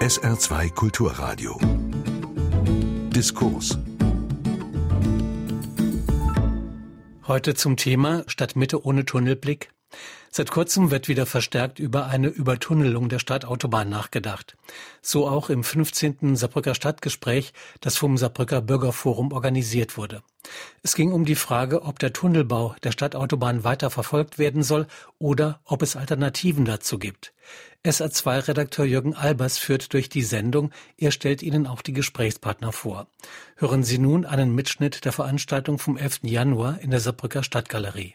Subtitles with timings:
[0.00, 1.58] SR2 Kulturradio.
[3.14, 3.78] Diskurs.
[7.26, 9.74] Heute zum Thema Stadtmitte ohne Tunnelblick.
[10.32, 14.56] Seit kurzem wird wieder verstärkt über eine Übertunnelung der Stadtautobahn nachgedacht.
[15.02, 16.36] So auch im 15.
[16.36, 20.22] Saarbrücker Stadtgespräch, das vom Saarbrücker Bürgerforum organisiert wurde.
[20.84, 24.86] Es ging um die Frage, ob der Tunnelbau der Stadtautobahn weiter verfolgt werden soll
[25.18, 27.32] oder ob es Alternativen dazu gibt.
[27.84, 30.70] SA2-Redakteur Jürgen Albers führt durch die Sendung.
[30.96, 33.08] Er stellt Ihnen auch die Gesprächspartner vor.
[33.56, 36.20] Hören Sie nun einen Mitschnitt der Veranstaltung vom 11.
[36.22, 38.14] Januar in der Saarbrücker Stadtgalerie.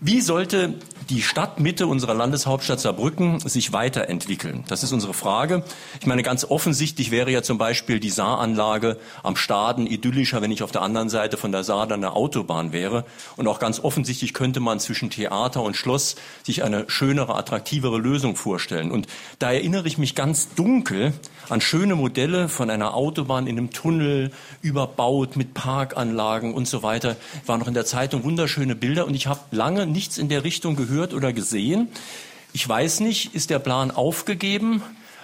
[0.00, 0.74] Wie sollte
[1.08, 4.64] die Stadtmitte unserer Landeshauptstadt Saarbrücken sich weiterentwickeln?
[4.68, 5.64] Das ist unsere Frage.
[6.00, 10.62] Ich meine, ganz offensichtlich wäre ja zum Beispiel die Saaranlage am Staden idyllischer, wenn ich
[10.62, 13.06] auf der anderen Seite von der Saar dann eine Autobahn wäre.
[13.36, 18.36] Und auch ganz offensichtlich könnte man zwischen Theater und Schloss sich eine schönere, attraktivere Lösung
[18.36, 18.90] vorstellen.
[18.90, 19.06] Und
[19.38, 21.14] da erinnere ich mich ganz dunkel
[21.48, 27.16] an schöne Modelle von einer Autobahn in einem Tunnel, überbaut mit Parkanlagen und so weiter.
[27.46, 30.76] War noch in der Zeitung wunderschöne Bilder und ich habe lange nichts in der Richtung
[30.76, 31.88] gehört oder gesehen.
[32.52, 34.82] Ich weiß nicht, ist der Plan aufgegeben?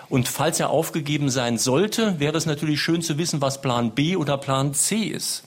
[0.08, 4.16] Und falls er aufgegeben sein sollte, wäre es natürlich schön zu wissen, was Plan B
[4.16, 5.44] oder Plan C ist.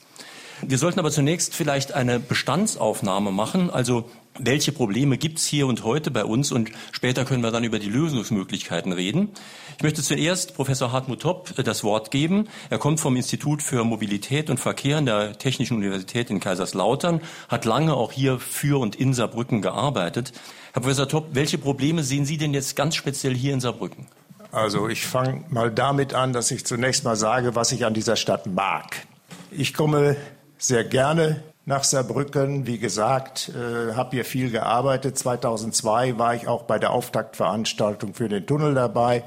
[0.62, 5.84] Wir sollten aber zunächst vielleicht eine Bestandsaufnahme machen, also welche Probleme gibt es hier und
[5.84, 9.30] heute bei uns und später können wir dann über die Lösungsmöglichkeiten reden.
[9.76, 12.48] Ich möchte zuerst Professor Hartmut Topp das Wort geben.
[12.70, 17.64] Er kommt vom Institut für Mobilität und Verkehr an der Technischen Universität in Kaiserslautern, hat
[17.64, 20.32] lange auch hier für und in Saarbrücken gearbeitet.
[20.72, 24.06] Herr Professor Topp, welche Probleme sehen Sie denn jetzt ganz speziell hier in Saarbrücken?
[24.52, 28.16] Also ich fange mal damit an, dass ich zunächst mal sage, was ich an dieser
[28.16, 29.06] Stadt mag.
[29.50, 30.16] Ich komme
[30.58, 32.66] sehr gerne nach Saarbrücken.
[32.66, 35.18] Wie gesagt, äh, habe hier viel gearbeitet.
[35.18, 39.24] 2002 war ich auch bei der Auftaktveranstaltung für den Tunnel dabei.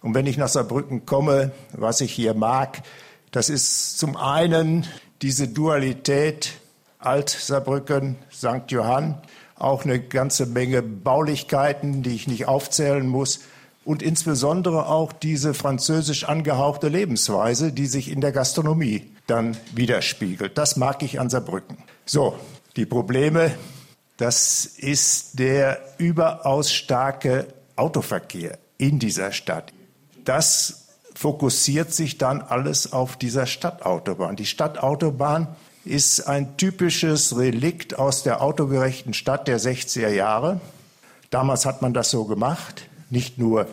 [0.00, 2.82] Und wenn ich nach Saarbrücken komme, was ich hier mag,
[3.32, 4.86] das ist zum einen
[5.20, 6.52] diese Dualität
[7.00, 8.70] Alt-Saarbrücken, St.
[8.70, 9.20] Johann,
[9.56, 13.40] auch eine ganze Menge Baulichkeiten, die ich nicht aufzählen muss
[13.84, 20.58] und insbesondere auch diese französisch angehauchte Lebensweise, die sich in der Gastronomie dann widerspiegelt.
[20.58, 21.78] Das mag ich an Saarbrücken.
[22.04, 22.36] So,
[22.76, 23.52] die Probleme,
[24.16, 27.46] das ist der überaus starke
[27.76, 29.72] Autoverkehr in dieser Stadt.
[30.24, 34.36] Das fokussiert sich dann alles auf dieser Stadtautobahn.
[34.36, 35.48] Die Stadtautobahn
[35.84, 40.60] ist ein typisches Relikt aus der autogerechten Stadt der 60er Jahre.
[41.30, 43.66] Damals hat man das so gemacht, nicht nur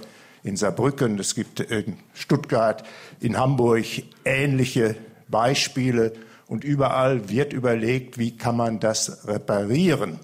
[0.44, 2.84] in Saarbrücken, es gibt in Stuttgart,
[3.20, 3.86] in Hamburg
[4.24, 4.96] ähnliche
[5.30, 6.14] Beispiele
[6.48, 10.20] und überall wird überlegt, wie kann man das reparieren.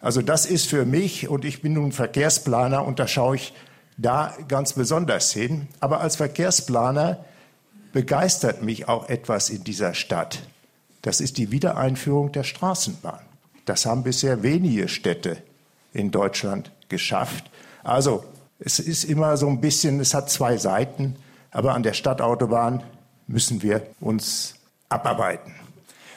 [0.00, 3.54] Also das ist für mich, und ich bin nun Verkehrsplaner, und da schaue ich
[3.96, 5.68] da ganz besonders hin.
[5.80, 7.24] Aber als Verkehrsplaner
[7.92, 10.40] begeistert mich auch etwas in dieser Stadt.
[11.02, 13.20] Das ist die Wiedereinführung der Straßenbahn.
[13.64, 15.38] Das haben bisher wenige Städte
[15.92, 17.50] in Deutschland geschafft.
[17.82, 18.24] Also
[18.58, 21.16] es ist immer so ein bisschen, es hat zwei Seiten,
[21.50, 22.82] aber an der Stadtautobahn
[23.26, 24.54] müssen wir uns
[24.88, 25.54] abarbeiten.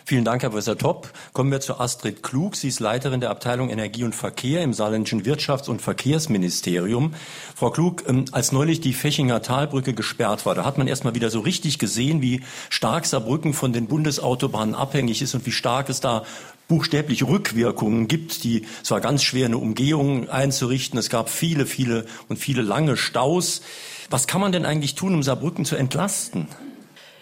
[0.09, 1.13] Vielen Dank, Herr Professor Topp.
[1.33, 2.55] Kommen wir zu Astrid Klug.
[2.55, 7.13] Sie ist Leiterin der Abteilung Energie und Verkehr im saarländischen Wirtschafts- und Verkehrsministerium.
[7.55, 11.13] Frau Klug, ähm, als neulich die Fechinger Talbrücke gesperrt war, da hat man erst mal
[11.13, 15.89] wieder so richtig gesehen, wie stark Saarbrücken von den Bundesautobahnen abhängig ist und wie stark
[15.89, 16.25] es da
[16.67, 20.97] buchstäblich Rückwirkungen gibt, die es war ganz schwer, eine Umgehung einzurichten.
[20.97, 23.61] Es gab viele, viele und viele lange Staus.
[24.09, 26.47] Was kann man denn eigentlich tun, um Saarbrücken zu entlasten?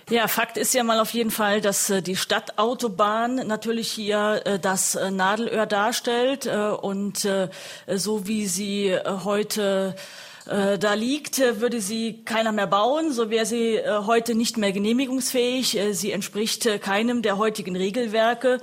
[0.09, 4.57] Ja, Fakt ist ja mal auf jeden Fall, dass äh, die Stadtautobahn natürlich hier äh,
[4.57, 7.27] das äh, Nadelöhr darstellt und
[7.93, 9.95] so wie sie heute
[10.45, 13.11] da liegt, würde sie keiner mehr bauen.
[13.11, 15.77] So wäre sie heute nicht mehr genehmigungsfähig.
[15.91, 18.59] Sie entspricht keinem der heutigen Regelwerke.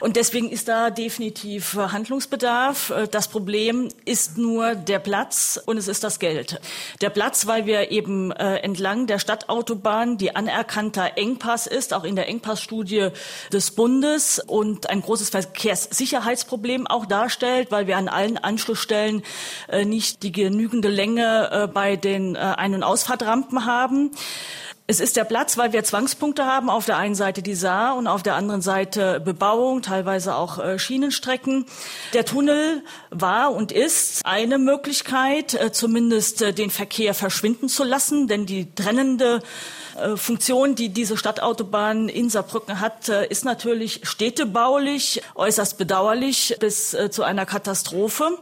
[0.00, 2.90] Und deswegen ist da definitiv Handlungsbedarf.
[2.90, 6.60] Äh, das Problem ist nur der Platz und es ist das Geld.
[7.00, 12.16] Der Platz, weil wir eben äh, entlang der Stadtautobahn die anerkannter Engpass ist, auch in
[12.16, 13.08] der Engpassstudie
[13.52, 19.22] des Bundes und ein großes Verkehrssicherheitsproblem auch darstellt, weil wir an allen Anschlussstellen
[19.68, 24.10] äh, nicht die genügende Länge bei den Ein- und Ausfahrtrampen haben.
[24.86, 26.68] Es ist der Platz, weil wir Zwangspunkte haben.
[26.68, 30.78] Auf der einen Seite die Saar und auf der anderen Seite Bebauung, teilweise auch äh,
[30.78, 31.64] Schienenstrecken.
[32.12, 38.28] Der Tunnel war und ist eine Möglichkeit, äh, zumindest äh, den Verkehr verschwinden zu lassen,
[38.28, 39.40] denn die trennende
[40.16, 47.10] Funktion, die diese Stadtautobahn in Saarbrücken hat, äh, ist natürlich städtebaulich äußerst bedauerlich bis äh,
[47.10, 48.38] zu einer Katastrophe.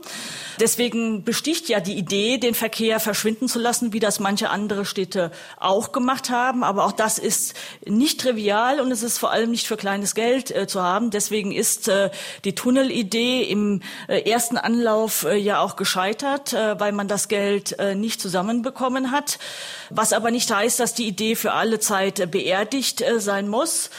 [0.60, 5.30] Deswegen besticht ja die Idee, den Verkehr verschwinden zu lassen, wie das manche andere Städte
[5.58, 6.62] auch gemacht haben.
[6.62, 10.50] Aber auch das ist nicht trivial und es ist vor allem nicht für kleines Geld
[10.50, 11.10] äh, zu haben.
[11.10, 12.10] Deswegen ist äh,
[12.44, 19.10] die Tunnelidee im äh, ersten Anlauf ja auch gescheitert, weil man das Geld nicht zusammenbekommen
[19.10, 19.38] hat.
[19.90, 23.90] Was aber nicht heißt, dass die Idee für alle Zeit beerdigt äh, sein muss.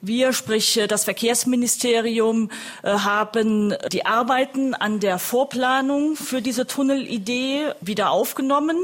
[0.00, 2.50] Wir, sprich äh, das Verkehrsministerium,
[2.82, 8.76] äh, haben die Arbeiten an der Vorplanung für diese Tunnelidee wieder aufgenommen.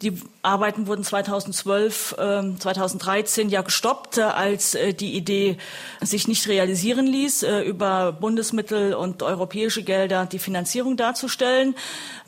[0.00, 5.58] Die Arbeiten wurden 2012, äh, 2013 ja gestoppt, äh, als äh, die Idee
[6.00, 11.74] sich nicht realisieren ließ, äh, über Bundesmittel und europäische Gelder die Finanzierung darzustellen.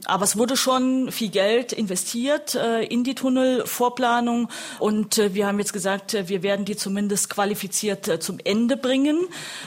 [0.04, 2.56] Aber es wurde schon viel Geld investiert
[2.88, 4.48] in die Tunnelvorplanung
[4.80, 9.20] und wir haben jetzt gesagt, wir werden die zumindest qualifiziert zum Ende bringen.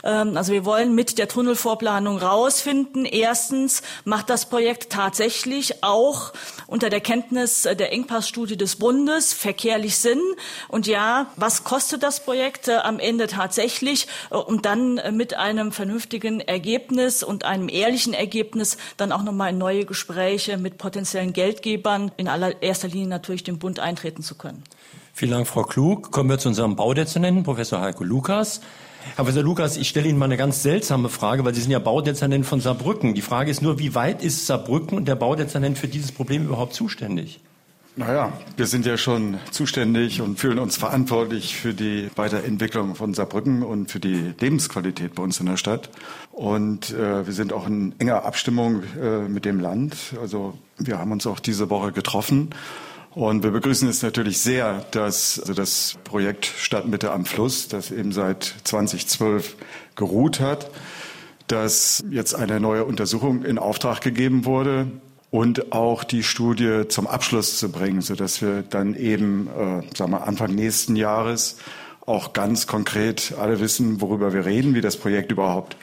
[0.04, 3.06] Ähm, also wir wollen mit der Tunnelvorplanung rausfinden.
[3.06, 6.34] Erstens macht das Projekt tatsächlich auch
[6.66, 7.92] unter der Kenntnis der
[8.36, 10.20] Engpassstudie des Bundes verkehrlich Sinn?
[10.68, 14.06] Und ja, was kostet das Projekt äh, am Ende tatsächlich?
[14.30, 19.50] Äh, und dann äh, mit einem vernünftigen Ergebnis und einem ehrlichen Ergebnis dann auch nochmal
[19.50, 24.62] in neue Gespräche mit potenziellen Geldgebern, in allererster Linie natürlich dem Bund eintreten zu können.
[25.14, 26.12] Vielen Dank, Frau Klug.
[26.12, 28.60] Kommen wir zu unserem Baudezernenten, Professor Heiko Lukas.
[29.14, 31.78] Herr Professor Lukas, ich stelle Ihnen mal eine ganz seltsame Frage, weil Sie sind ja
[31.78, 33.14] Baudezernent von Saarbrücken.
[33.14, 36.74] Die Frage ist nur, wie weit ist Saarbrücken und der Baudezernent für dieses Problem überhaupt
[36.74, 37.40] zuständig?
[37.98, 43.62] Naja, wir sind ja schon zuständig und fühlen uns verantwortlich für die Weiterentwicklung von Saarbrücken
[43.62, 45.88] und für die Lebensqualität bei uns in der Stadt.
[46.30, 49.96] Und äh, wir sind auch in enger Abstimmung äh, mit dem Land.
[50.20, 52.50] Also wir haben uns auch diese Woche getroffen.
[53.14, 58.12] Und wir begrüßen es natürlich sehr, dass also das Projekt Stadtmitte am Fluss, das eben
[58.12, 59.56] seit 2012
[59.94, 60.70] geruht hat,
[61.46, 64.88] dass jetzt eine neue Untersuchung in Auftrag gegeben wurde
[65.30, 70.26] und auch die Studie zum Abschluss zu bringen, sodass wir dann eben, äh, sagen wir,
[70.26, 71.58] Anfang nächsten Jahres
[72.06, 75.76] auch ganz konkret alle wissen, worüber wir reden, wie das Projekt überhaupt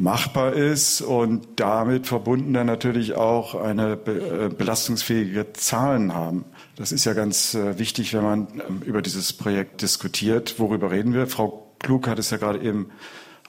[0.00, 6.46] machbar ist und damit verbunden dann natürlich auch eine be äh, belastungsfähige Zahlen haben.
[6.76, 10.58] Das ist ja ganz äh, wichtig, wenn man ähm, über dieses Projekt diskutiert.
[10.58, 11.26] Worüber reden wir?
[11.26, 12.90] Frau Klug hat es ja gerade eben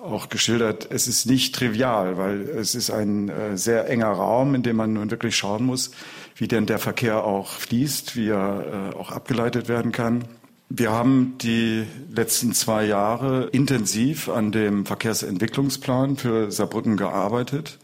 [0.01, 4.63] auch geschildert, es ist nicht trivial, weil es ist ein äh, sehr enger Raum, in
[4.63, 5.92] dem man nun wirklich schauen muss,
[6.36, 10.25] wie denn der Verkehr auch fließt, wie er äh, auch abgeleitet werden kann.
[10.69, 17.77] Wir haben die letzten zwei Jahre intensiv an dem Verkehrsentwicklungsplan für Saarbrücken gearbeitet.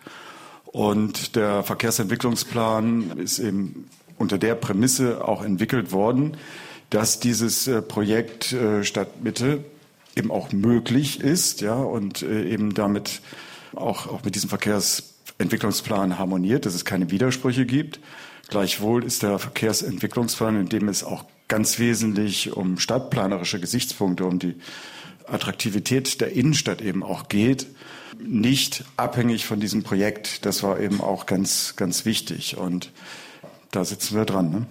[0.66, 6.38] Und der Verkehrsentwicklungsplan ist eben unter der Prämisse auch entwickelt worden,
[6.90, 9.64] dass dieses äh, Projekt Stadtmitte
[10.18, 13.22] eben auch möglich ist, ja, und äh, eben damit
[13.76, 18.00] auch, auch mit diesem Verkehrsentwicklungsplan harmoniert, dass es keine Widersprüche gibt.
[18.50, 24.56] Gleichwohl ist der Verkehrsentwicklungsplan, in dem es auch ganz wesentlich um stadtplanerische Gesichtspunkte, um die
[25.26, 27.68] Attraktivität der Innenstadt eben auch geht,
[28.20, 30.46] nicht abhängig von diesem Projekt.
[30.46, 32.58] Das war eben auch ganz, ganz wichtig.
[32.58, 32.92] Und
[33.72, 34.50] da sitzen wir dran.
[34.52, 34.66] Ne?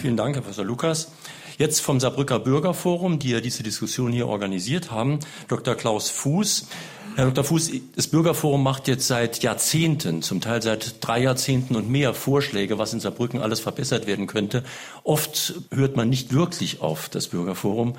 [0.00, 1.12] Vielen Dank, Herr Professor Lukas.
[1.60, 5.74] Jetzt vom Saarbrücker Bürgerforum, die ja diese Diskussion hier organisiert haben, Dr.
[5.74, 6.68] Klaus Fuß.
[7.16, 7.44] Herr Dr.
[7.44, 12.78] Fuß, das Bürgerforum macht jetzt seit Jahrzehnten, zum Teil seit drei Jahrzehnten und mehr Vorschläge,
[12.78, 14.64] was in Saarbrücken alles verbessert werden könnte.
[15.04, 17.92] Oft hört man nicht wirklich auf das Bürgerforum.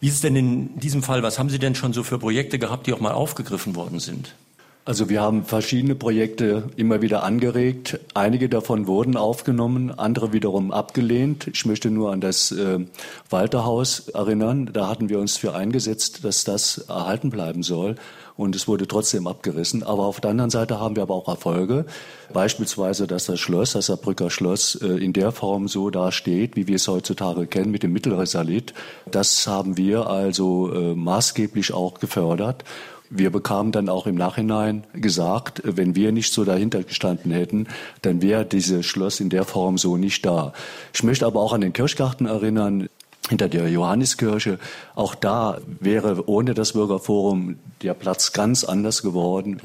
[0.00, 1.22] Wie ist es denn in diesem Fall?
[1.22, 4.34] Was haben Sie denn schon so für Projekte gehabt, die auch mal aufgegriffen worden sind?
[4.86, 7.98] Also wir haben verschiedene Projekte immer wieder angeregt.
[8.14, 11.48] Einige davon wurden aufgenommen, andere wiederum abgelehnt.
[11.52, 12.78] Ich möchte nur an das äh,
[13.28, 14.70] Walterhaus erinnern.
[14.72, 17.96] Da hatten wir uns für eingesetzt, dass das erhalten bleiben soll.
[18.36, 19.82] Und es wurde trotzdem abgerissen.
[19.82, 21.86] Aber auf der anderen Seite haben wir aber auch Erfolge.
[22.32, 26.76] Beispielsweise, dass das Schloss, das Saarbrücker Schloss, äh, in der Form so dasteht, wie wir
[26.76, 28.72] es heutzutage kennen, mit dem Mittelresalit.
[29.10, 32.62] Das haben wir also äh, maßgeblich auch gefördert.
[33.10, 37.68] Wir bekamen dann auch im Nachhinein gesagt, wenn wir nicht so dahinter gestanden hätten,
[38.02, 40.52] dann wäre dieses Schloss in der Form so nicht da.
[40.92, 42.88] Ich möchte aber auch an den Kirchgarten erinnern.
[43.28, 44.58] Hinter der Johanniskirche.
[44.94, 49.60] Auch da wäre ohne das Bürgerforum der Platz ganz anders geworden.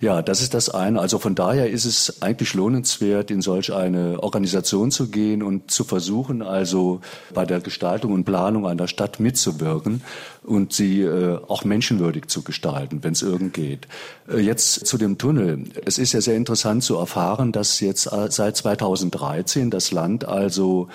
[0.00, 1.00] Ja, das ist das eine.
[1.00, 5.82] Also von daher ist es eigentlich lohnenswert, in solch eine Organisation zu gehen und zu
[5.82, 7.00] versuchen, also
[7.34, 10.02] bei der Gestaltung und Planung einer Stadt mitzuwirken
[10.44, 13.88] und sie äh, auch menschenwürdig zu gestalten, wenn es irgend geht.
[14.28, 15.64] Äh, jetzt zu dem Tunnel.
[15.84, 20.88] Es ist ja sehr interessant zu erfahren, dass jetzt äh, seit 2013 das Land also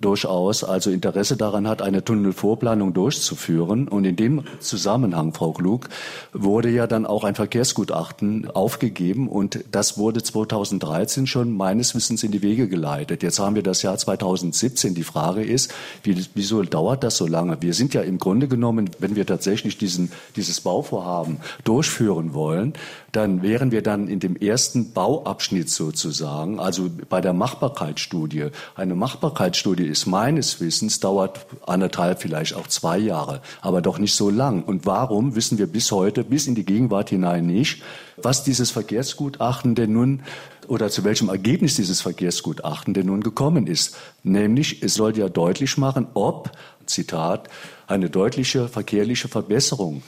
[0.00, 3.88] durchaus also Interesse daran hat, eine Tunnelvorplanung durchzuführen.
[3.88, 5.88] Und in dem Zusammenhang, Frau Klug,
[6.32, 12.30] wurde ja dann auch ein Verkehrsgutachten aufgegeben und das wurde 2013 schon meines Wissens in
[12.30, 13.22] die Wege geleitet.
[13.22, 14.94] Jetzt haben wir das Jahr 2017.
[14.94, 15.72] Die Frage ist,
[16.02, 17.62] wie, wieso dauert das so lange?
[17.62, 22.74] Wir sind ja im Grunde genommen, wenn wir tatsächlich diesen, dieses Bauvorhaben durchführen wollen,
[23.12, 28.48] dann wären wir dann in dem ersten Bauabschnitt sozusagen, also bei der Machbarkeitsstudie.
[28.74, 34.30] Eine Machbarkeitsstudie ist meines Wissens, dauert anderthalb, vielleicht auch zwei Jahre, aber doch nicht so
[34.30, 34.62] lang.
[34.62, 37.82] Und warum wissen wir bis heute, bis in die Gegenwart hinein nicht,
[38.16, 40.22] was dieses Verkehrsgutachten denn nun
[40.68, 43.96] oder zu welchem Ergebnis dieses Verkehrsgutachten denn nun gekommen ist.
[44.22, 46.50] Nämlich, es soll ja deutlich machen, ob,
[46.86, 47.48] Zitat,
[47.86, 50.02] eine deutliche verkehrliche Verbesserung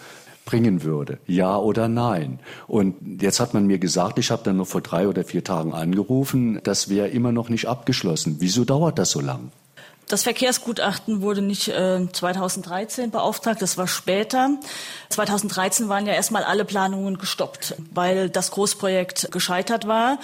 [0.44, 2.38] bringen würde, ja oder nein.
[2.66, 5.74] Und jetzt hat man mir gesagt, ich habe dann noch vor drei oder vier Tagen
[5.74, 8.36] angerufen, das wäre immer noch nicht abgeschlossen.
[8.38, 9.50] Wieso dauert das so lang?
[10.08, 14.50] Das Verkehrsgutachten wurde nicht äh, 2013 beauftragt, das war später.
[15.10, 20.18] 2013 waren ja erstmal alle Planungen gestoppt, weil das Großprojekt gescheitert war.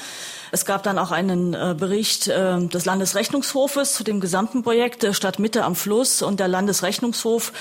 [0.53, 5.13] Es gab dann auch einen äh, Bericht äh, des Landesrechnungshofes zu dem gesamten Projekt der
[5.13, 7.53] Stadt Mitte am Fluss und der Landesrechnungshof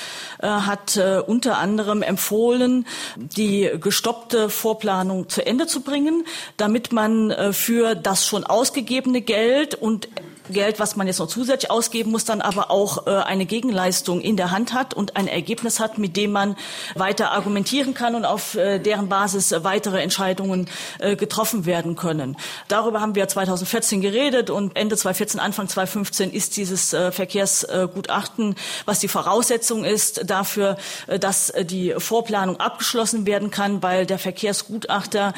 [0.41, 2.87] äh, hat äh, unter anderem empfohlen,
[3.17, 6.23] die gestoppte Vorplanung zu Ende zu bringen,
[6.55, 10.07] damit man äh, für das schon ausgegebene Geld und
[10.50, 14.35] Geld, was man jetzt noch zusätzlich ausgeben muss, dann aber auch äh, eine Gegenleistung in
[14.35, 16.55] der Hand hat und ein Ergebnis hat, mit dem man
[16.95, 20.67] weiter argumentieren kann und auf äh, deren Basis weitere Entscheidungen
[21.00, 22.38] äh, getroffen werden können.
[22.67, 29.07] Darüber haben wir 2014 geredet und Ende 2014, Anfang 2015 ist dieses Verkehrsgutachten, was die
[29.07, 30.77] Voraussetzung ist dafür,
[31.19, 35.33] dass die Vorplanung abgeschlossen werden kann, weil der Verkehrsgutachter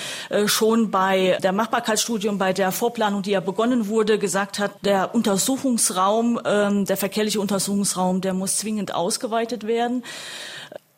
[0.45, 4.94] schon bei der Machbarkeitsstudie und bei der Vorplanung, die ja begonnen wurde, gesagt hat, der
[4.95, 10.05] der Untersuchungsraum, ähm, der verkehrliche Untersuchungsraum, der muss zwingend ausgeweitet werden.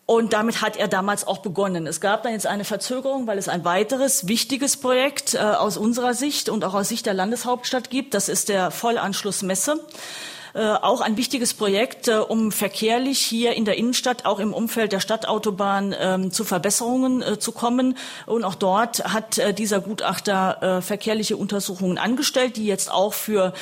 [0.06, 1.88] Und damit hat er damals auch begonnen.
[1.88, 6.14] Es gab dann jetzt eine Verzögerung, weil es ein weiteres wichtiges Projekt äh, aus unserer
[6.14, 8.14] Sicht und auch aus Sicht der Landeshauptstadt gibt.
[8.14, 9.80] Das ist der Vollanschluss Messe.
[10.58, 14.92] Äh, auch ein wichtiges Projekt, äh, um verkehrlich hier in der Innenstadt, auch im Umfeld
[14.92, 17.96] der Stadtautobahn ähm, zu Verbesserungen äh, zu kommen.
[18.26, 23.54] Und auch dort hat dieser Gutachter verkehrliche Untersuchungen angestellt, die jetzt auch für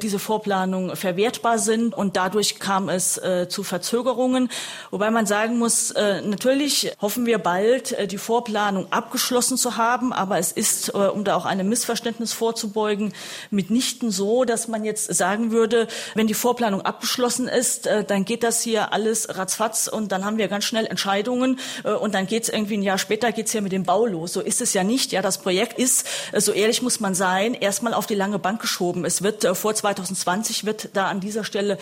[0.00, 1.94] diese Vorplanung verwertbar sind.
[1.94, 4.50] Und dadurch kam es zu Verzögerungen.
[4.90, 10.12] Wobei man sagen muss, natürlich hoffen wir bald, die Vorplanung abgeschlossen zu haben.
[10.12, 13.12] Aber es ist, um da auch einem Missverständnis vorzubeugen,
[13.50, 18.42] mitnichten so, dass man jetzt sagen würde, wenn die Vorplanung abgeschlossen ist, äh, dann geht
[18.42, 22.42] das hier alles ratzfatz und dann haben wir ganz schnell Entscheidungen äh, und dann geht
[22.42, 24.34] es irgendwie ein Jahr später geht's hier mit dem Bau los.
[24.34, 25.12] So ist es ja nicht.
[25.12, 28.60] Ja, das Projekt ist, äh, so ehrlich muss man sein, erstmal auf die lange Bank
[28.60, 29.06] geschoben.
[29.06, 31.78] Es wird vor 2020 wird da an dieser Stelle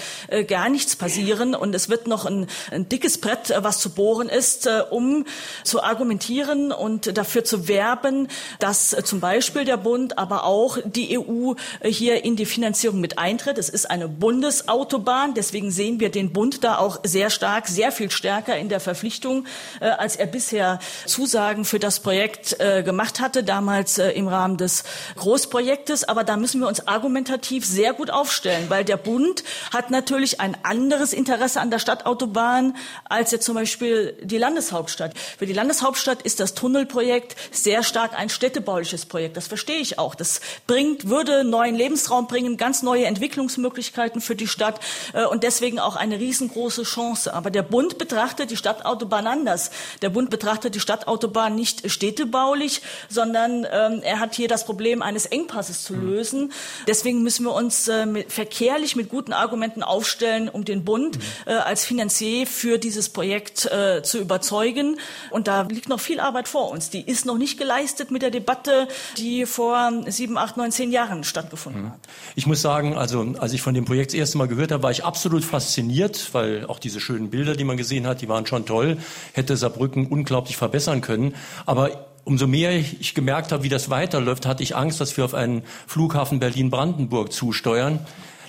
[0.47, 4.69] gar nichts passieren und es wird noch ein, ein dickes Brett, was zu bohren ist,
[4.90, 5.25] um
[5.64, 8.28] zu argumentieren und dafür zu werben,
[8.61, 13.59] dass zum Beispiel der Bund, aber auch die EU hier in die Finanzierung mit eintritt.
[13.59, 15.35] Es ist eine Bundes Bundesautobahn.
[15.35, 19.47] Deswegen sehen wir den Bund da auch sehr stark, sehr viel stärker in der Verpflichtung,
[19.80, 24.56] äh, als er bisher Zusagen für das Projekt äh, gemacht hatte, damals äh, im Rahmen
[24.56, 24.85] des
[25.16, 26.04] Großprojektes.
[26.04, 29.42] Aber da müssen wir uns argumentativ sehr gut aufstellen, weil der Bund
[29.73, 32.76] hat natürlich ein anderes Interesse an der Stadtautobahn
[33.09, 35.14] als jetzt zum Beispiel die Landeshauptstadt.
[35.38, 39.37] Für die Landeshauptstadt ist das Tunnelprojekt sehr stark ein städtebauliches Projekt.
[39.37, 40.14] Das verstehe ich auch.
[40.14, 44.81] Das bringt, würde neuen Lebensraum bringen, ganz neue Entwicklungsmöglichkeiten für die die Stadt
[45.13, 47.33] äh, und deswegen auch eine riesengroße Chance.
[47.33, 49.71] Aber der Bund betrachtet die Stadtautobahn anders.
[50.03, 55.27] Der Bund betrachtet die Stadtautobahn nicht städtebaulich, sondern ähm, er hat hier das Problem eines
[55.27, 56.11] Engpasses zu hm.
[56.11, 56.53] lösen.
[56.87, 61.23] Deswegen müssen wir uns äh, mit, verkehrlich mit guten Argumenten aufstellen, um den Bund hm.
[61.47, 64.99] äh, als Finanzier für dieses Projekt äh, zu überzeugen.
[65.31, 66.91] Und da liegt noch viel Arbeit vor uns.
[66.91, 71.25] Die ist noch nicht geleistet mit der Debatte, die vor sieben, acht, neun, zehn Jahren
[71.25, 71.91] stattgefunden hm.
[71.93, 71.99] hat.
[72.35, 75.05] Ich muss sagen, also als ich von dem Projekt erste Mal gehört habe, war ich
[75.05, 78.99] absolut fasziniert, weil auch diese schönen Bilder, die man gesehen hat, die waren schon toll,
[79.33, 81.35] hätte Saarbrücken unglaublich verbessern können.
[81.67, 85.35] Aber umso mehr ich gemerkt habe, wie das weiterläuft, hatte ich Angst, dass wir auf
[85.35, 87.99] einen Flughafen Berlin-Brandenburg zusteuern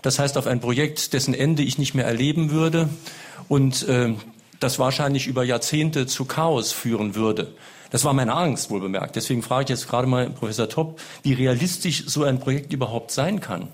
[0.04, 2.90] Das heißt auf ein Projekt, dessen Ende ich nicht mehr erleben würde
[3.48, 4.14] und äh,
[4.60, 7.54] das wahrscheinlich über Jahrzehnte zu Chaos führen würde.
[7.90, 9.16] Das war meine Angst, wohl bemerkt.
[9.16, 13.40] Deswegen frage ich jetzt gerade mal Professor Topp, wie realistisch so ein Projekt überhaupt sein
[13.40, 13.68] kann.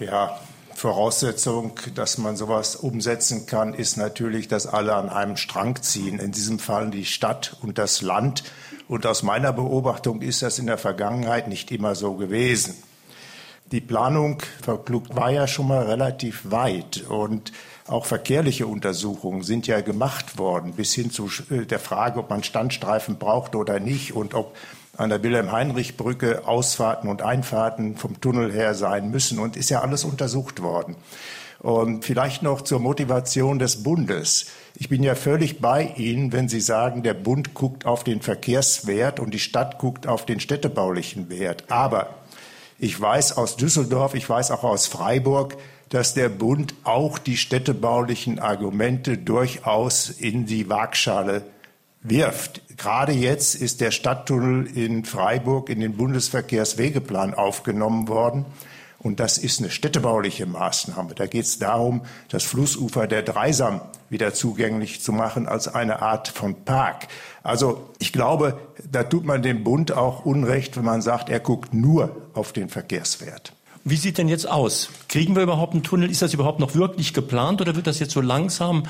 [0.00, 0.40] Ja,
[0.80, 6.18] Voraussetzung, dass man sowas umsetzen kann, ist natürlich, dass alle an einem Strang ziehen.
[6.18, 8.44] In diesem Fall die Stadt und das Land.
[8.88, 12.82] Und aus meiner Beobachtung ist das in der Vergangenheit nicht immer so gewesen.
[13.72, 17.52] Die Planung war ja schon mal relativ weit und
[17.86, 22.42] auch verkehrliche Untersuchungen sind ja gemacht worden, bis hin zu äh, der Frage, ob man
[22.42, 24.56] Standstreifen braucht oder nicht und ob
[25.00, 29.38] an der Wilhelm-Heinrich-Brücke Ausfahrten und Einfahrten vom Tunnel her sein müssen.
[29.38, 30.94] Und ist ja alles untersucht worden.
[31.58, 34.46] Und vielleicht noch zur Motivation des Bundes.
[34.76, 39.20] Ich bin ja völlig bei Ihnen, wenn Sie sagen, der Bund guckt auf den Verkehrswert
[39.20, 41.64] und die Stadt guckt auf den städtebaulichen Wert.
[41.68, 42.14] Aber
[42.78, 45.56] ich weiß aus Düsseldorf, ich weiß auch aus Freiburg,
[45.90, 51.42] dass der Bund auch die städtebaulichen Argumente durchaus in die Waagschale
[52.02, 52.62] wirft.
[52.76, 58.46] Gerade jetzt ist der Stadttunnel in Freiburg in den Bundesverkehrswegeplan aufgenommen worden.
[58.98, 61.14] Und das ist eine städtebauliche Maßnahme.
[61.14, 63.80] Da geht es darum, das Flussufer der Dreisam
[64.10, 67.08] wieder zugänglich zu machen als eine Art von Park.
[67.42, 68.58] Also ich glaube,
[68.90, 72.68] da tut man dem Bund auch Unrecht, wenn man sagt, er guckt nur auf den
[72.68, 73.54] Verkehrswert.
[73.84, 74.90] Wie sieht denn jetzt aus?
[75.08, 76.10] Kriegen wir überhaupt einen Tunnel?
[76.10, 78.82] Ist das überhaupt noch wirklich geplant oder wird das jetzt so langsam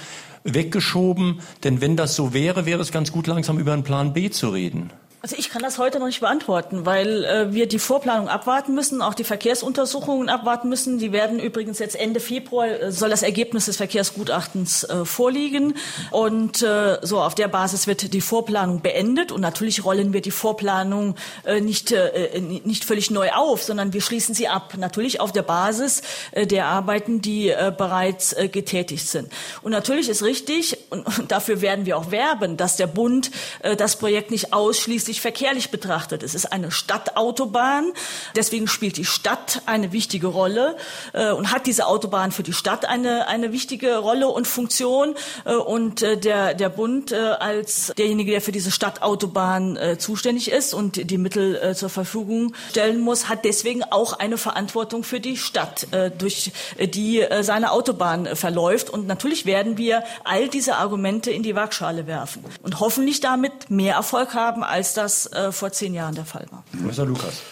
[0.44, 1.40] weggeschoben?
[1.64, 4.50] Denn wenn das so wäre, wäre es ganz gut, langsam über einen Plan B zu
[4.50, 4.90] reden.
[5.23, 9.03] Also ich kann das heute noch nicht beantworten, weil äh, wir die Vorplanung abwarten müssen,
[9.03, 10.99] auch die Verkehrsuntersuchungen abwarten müssen.
[10.99, 15.75] Die werden übrigens jetzt Ende Februar äh, soll das Ergebnis des Verkehrsgutachtens äh, vorliegen
[16.11, 20.31] und äh, so auf der Basis wird die Vorplanung beendet und natürlich rollen wir die
[20.31, 25.33] Vorplanung äh, nicht äh, nicht völlig neu auf, sondern wir schließen sie ab, natürlich auf
[25.33, 26.00] der Basis
[26.35, 29.31] der Arbeiten, die bereits getätigt sind.
[29.62, 33.31] Und natürlich ist richtig und, und dafür werden wir auch werben, dass der Bund
[33.77, 36.23] das Projekt nicht ausschließlich sich verkehrlich betrachtet.
[36.23, 37.93] Es ist eine Stadtautobahn.
[38.37, 40.76] Deswegen spielt die Stadt eine wichtige Rolle
[41.12, 45.14] äh, und hat diese Autobahn für die Stadt eine, eine wichtige Rolle und Funktion.
[45.45, 50.50] Äh, und äh, der, der Bund äh, als derjenige, der für diese Stadtautobahn äh, zuständig
[50.50, 55.21] ist und die Mittel äh, zur Verfügung stellen muss, hat deswegen auch eine Verantwortung für
[55.21, 55.87] die Stadt,
[56.19, 58.90] durch die seine Autobahn verläuft.
[58.90, 63.95] Und natürlich werden wir all diese Argumente in die Waagschale werfen und hoffentlich damit mehr
[63.95, 66.64] Erfolg haben, als das äh, vor zehn Jahren der Fall war.
[66.78, 67.42] Professor Lukas.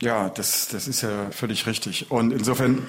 [0.00, 2.10] Ja, das, das ist ja völlig richtig.
[2.10, 2.82] Und insofern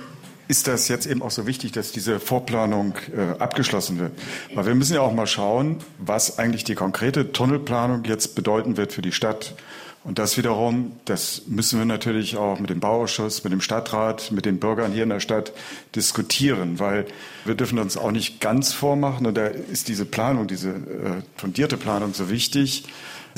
[0.47, 4.13] ist das jetzt eben auch so wichtig, dass diese Vorplanung äh, abgeschlossen wird.
[4.53, 8.93] Weil wir müssen ja auch mal schauen, was eigentlich die konkrete Tunnelplanung jetzt bedeuten wird
[8.93, 9.55] für die Stadt.
[10.03, 14.45] Und das wiederum, das müssen wir natürlich auch mit dem Bauausschuss, mit dem Stadtrat, mit
[14.45, 15.51] den Bürgern hier in der Stadt
[15.95, 17.05] diskutieren, weil
[17.43, 19.25] wir dürfen uns auch nicht ganz vormachen.
[19.25, 22.85] Und da ist diese Planung, diese äh, fundierte Planung so wichtig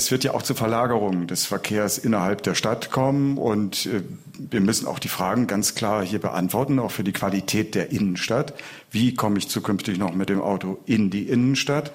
[0.00, 4.02] es wird ja auch zu Verlagerungen des Verkehrs innerhalb der Stadt kommen und äh,
[4.38, 8.54] wir müssen auch die Fragen ganz klar hier beantworten, auch für die Qualität der Innenstadt.
[8.90, 11.92] Wie komme ich zukünftig noch mit dem Auto in die Innenstadt?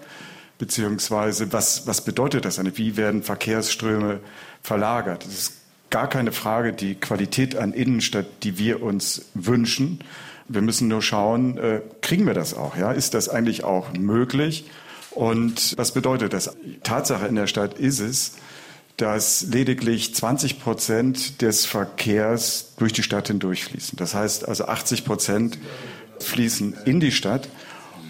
[0.60, 2.62] Beziehungsweise was, was bedeutet das?
[2.78, 4.20] Wie werden Verkehrsströme
[4.62, 5.26] verlagert?
[5.26, 5.54] Das ist
[5.89, 10.00] gar keine Frage, die Qualität an Innenstadt, die wir uns wünschen.
[10.48, 12.78] Wir müssen nur schauen, äh, kriegen wir das auch?
[12.78, 12.91] Ja?
[12.91, 14.65] Ist das eigentlich auch möglich?
[15.15, 16.56] Und was bedeutet das?
[16.84, 18.34] Tatsache in der Stadt ist es,
[18.97, 23.97] dass lediglich 20 Prozent des Verkehrs durch die Stadt hindurchfließen.
[23.97, 25.58] Das heißt also 80 Prozent
[26.19, 27.49] fließen in die Stadt.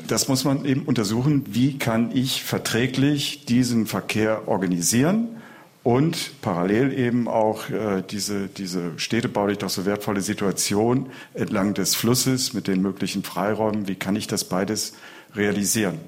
[0.07, 5.41] Das muss man eben untersuchen, wie kann ich verträglich diesen Verkehr organisieren
[5.81, 12.53] und parallel eben auch äh, diese, diese städtebaulich doch so wertvolle Situation entlang des Flusses
[12.53, 14.93] mit den möglichen Freiräumen, wie kann ich das beides
[15.35, 15.99] realisieren.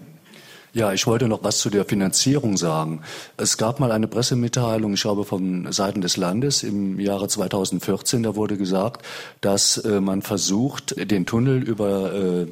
[0.77, 3.01] Ja, ich wollte noch was zu der Finanzierung sagen.
[3.35, 8.35] Es gab mal eine Pressemitteilung, ich glaube von Seiten des Landes im Jahre 2014, da
[8.35, 9.03] wurde gesagt,
[9.41, 12.47] dass äh, man versucht, den Tunnel über äh,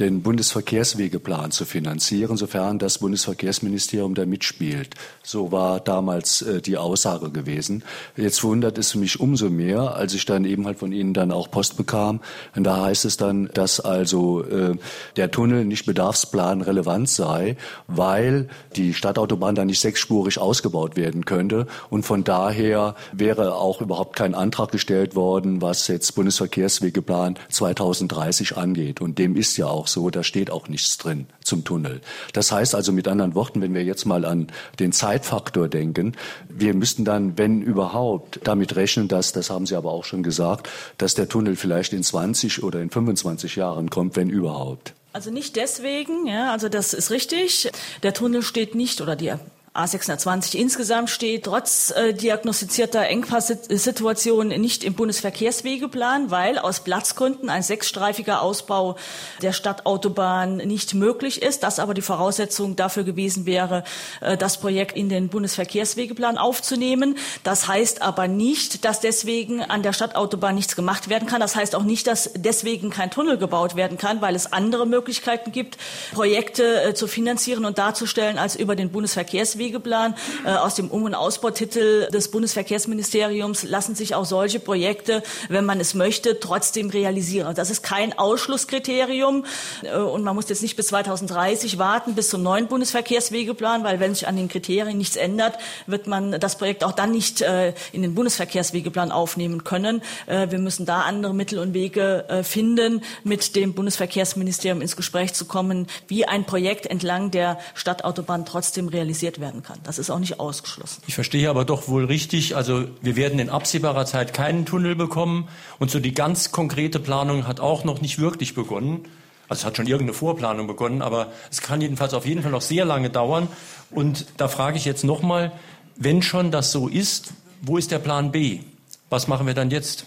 [0.00, 4.94] den Bundesverkehrswegeplan zu finanzieren, sofern das Bundesverkehrsministerium da mitspielt.
[5.24, 7.82] So war damals äh, die Aussage gewesen.
[8.16, 11.50] Jetzt wundert es mich umso mehr, als ich dann eben halt von Ihnen dann auch
[11.50, 12.20] Post bekam.
[12.54, 14.76] Und da heißt es dann, dass also äh,
[15.16, 17.56] der Tunnel nicht bedarfsplan relevant sei,
[17.88, 21.66] weil die Stadtautobahn dann nicht sechsspurig ausgebaut werden könnte.
[21.90, 29.00] Und von daher wäre auch überhaupt kein Antrag gestellt worden, was jetzt Bundesverkehrswegeplan 2030 angeht.
[29.00, 32.00] Und dem ist ja auch so, da steht auch nichts drin zum Tunnel.
[32.32, 34.48] Das heißt also mit anderen Worten, wenn wir jetzt mal an
[34.78, 36.14] den Zeitfaktor denken,
[36.48, 40.68] wir müssten dann, wenn überhaupt, damit rechnen, dass, das haben Sie aber auch schon gesagt,
[40.98, 44.94] dass der Tunnel vielleicht in 20 oder in 25 Jahren kommt, wenn überhaupt.
[45.12, 47.70] Also nicht deswegen, ja, also das ist richtig.
[48.02, 49.32] Der Tunnel steht nicht oder die
[49.78, 58.42] A620 insgesamt steht trotz äh, diagnostizierter Engpasssituationen nicht im Bundesverkehrswegeplan, weil aus Platzgründen ein sechsstreifiger
[58.42, 58.96] Ausbau
[59.40, 61.62] der Stadtautobahn nicht möglich ist.
[61.62, 63.84] Das aber die Voraussetzung dafür gewesen wäre,
[64.20, 67.16] äh, das Projekt in den Bundesverkehrswegeplan aufzunehmen.
[67.44, 71.40] Das heißt aber nicht, dass deswegen an der Stadtautobahn nichts gemacht werden kann.
[71.40, 75.52] Das heißt auch nicht, dass deswegen kein Tunnel gebaut werden kann, weil es andere Möglichkeiten
[75.52, 75.78] gibt,
[76.12, 80.14] Projekte äh, zu finanzieren und darzustellen als über den Bundesverkehrsweg Wegeplan.
[80.44, 85.78] Äh, aus dem Um- und Ausbautitel des Bundesverkehrsministeriums lassen sich auch solche Projekte, wenn man
[85.78, 87.54] es möchte, trotzdem realisieren.
[87.54, 89.44] Das ist kein Ausschlusskriterium
[89.82, 94.14] äh, und man muss jetzt nicht bis 2030 warten, bis zum neuen Bundesverkehrswegeplan, weil wenn
[94.14, 98.00] sich an den Kriterien nichts ändert, wird man das Projekt auch dann nicht äh, in
[98.00, 100.02] den Bundesverkehrswegeplan aufnehmen können.
[100.26, 105.86] Wir müssen da andere Mittel und Wege finden, mit dem Bundesverkehrsministerium ins Gespräch zu kommen,
[106.06, 109.78] wie ein Projekt entlang der Stadtautobahn trotzdem realisiert werden werden kann.
[109.84, 111.02] Das ist auch nicht ausgeschlossen.
[111.06, 115.48] Ich verstehe aber doch wohl richtig, also wir werden in absehbarer Zeit keinen Tunnel bekommen
[115.78, 119.04] und so die ganz konkrete Planung hat auch noch nicht wirklich begonnen.
[119.48, 122.62] Also es hat schon irgendeine Vorplanung begonnen, aber es kann jedenfalls auf jeden Fall noch
[122.62, 123.48] sehr lange dauern.
[123.90, 125.52] Und da frage ich jetzt nochmal,
[125.96, 128.60] wenn schon das so ist, wo ist der Plan B?
[129.08, 130.04] Was machen wir dann jetzt?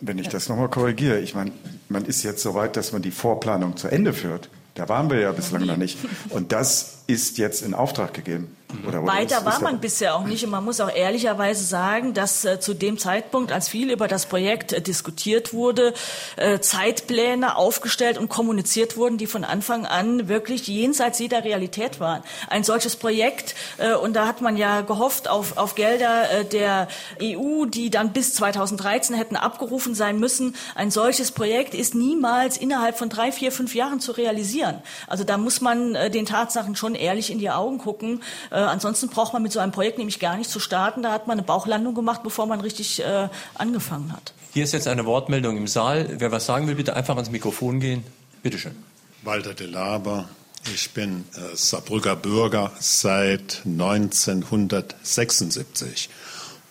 [0.00, 1.52] Wenn ich das nochmal korrigiere, ich meine,
[1.88, 4.48] man ist jetzt so weit, dass man die Vorplanung zu Ende führt.
[4.74, 5.98] Da waren wir ja bislang noch nicht.
[6.30, 8.48] Und das ist jetzt in Auftrag gegeben.
[8.86, 10.44] Oder, oder Weiter war man bisher auch nicht.
[10.44, 14.26] Und man muss auch ehrlicherweise sagen, dass äh, zu dem Zeitpunkt, als viel über das
[14.26, 15.94] Projekt äh, diskutiert wurde,
[16.36, 22.22] äh, Zeitpläne aufgestellt und kommuniziert wurden, die von Anfang an wirklich jenseits jeder Realität waren.
[22.48, 26.88] Ein solches Projekt, äh, und da hat man ja gehofft auf, auf Gelder äh, der
[27.22, 30.54] EU, die dann bis 2013 hätten abgerufen sein müssen.
[30.74, 34.82] Ein solches Projekt ist niemals innerhalb von drei, vier, fünf Jahren zu realisieren.
[35.06, 38.22] Also da muss man äh, den Tatsachen schon ehrlich in die Augen gucken.
[38.60, 41.02] Äh, ansonsten braucht man mit so einem Projekt nämlich gar nicht zu starten.
[41.02, 44.34] Da hat man eine Bauchlandung gemacht, bevor man richtig äh, angefangen hat.
[44.52, 46.16] Hier ist jetzt eine Wortmeldung im Saal.
[46.18, 48.04] Wer was sagen will, bitte einfach ans Mikrofon gehen.
[48.42, 48.76] Bitte schön.
[49.22, 50.28] Walter de Laber.
[50.74, 56.10] Ich bin äh, Saarbrücker Bürger seit 1976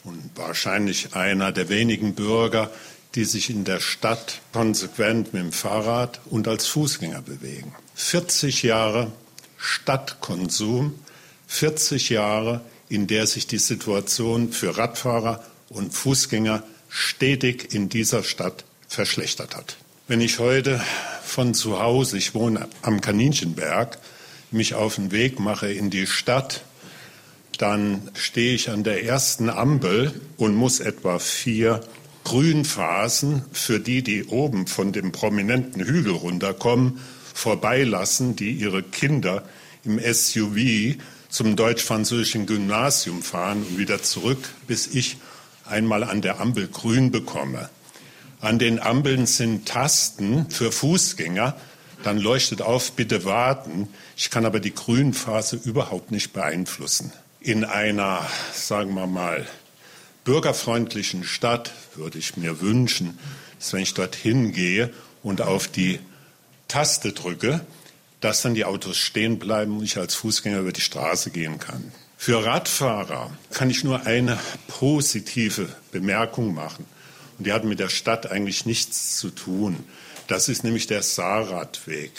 [0.04, 2.70] und wahrscheinlich einer der wenigen Bürger,
[3.16, 7.74] die sich in der Stadt konsequent mit dem Fahrrad und als Fußgänger bewegen.
[7.96, 9.12] 40 Jahre
[9.58, 10.94] Stadtkonsum,
[11.50, 18.64] 40 Jahre, in der sich die Situation für Radfahrer und Fußgänger stetig in dieser Stadt
[18.88, 19.78] verschlechtert hat.
[20.08, 20.82] Wenn ich heute
[21.24, 23.98] von zu Hause, ich wohne am Kaninchenberg,
[24.52, 26.64] mich auf den Weg mache in die Stadt,
[27.58, 31.82] dann stehe ich an der ersten Ampel und muss etwa vier
[32.26, 37.00] Grünphasen für die, die oben von dem prominenten Hügel runterkommen,
[37.34, 39.44] vorbeilassen, die ihre Kinder
[39.84, 40.96] im SUV
[41.30, 45.18] zum deutsch-französischen Gymnasium fahren und wieder zurück, bis ich
[45.66, 47.70] einmal an der Ampel grün bekomme.
[48.42, 51.56] An den Ampeln sind Tasten für Fußgänger.
[52.04, 53.90] Dann leuchtet auf, bitte warten.
[54.16, 57.12] Ich kann aber die Grünphase überhaupt nicht beeinflussen.
[57.42, 59.46] In einer, sagen wir mal,
[60.24, 63.20] bürgerfreundlichen Stadt würde ich mir wünschen,
[63.60, 66.00] dass wenn ich dorthin gehe und auf die
[66.68, 67.62] Taste drücke,
[68.22, 71.92] dass dann die Autos stehen bleiben und ich als Fußgänger über die Straße gehen kann.
[72.18, 76.86] Für Radfahrer kann ich nur eine positive Bemerkung machen.
[77.38, 79.86] Und die hat mit der Stadt eigentlich nichts zu tun.
[80.28, 82.12] Das ist nämlich der Saarradweg,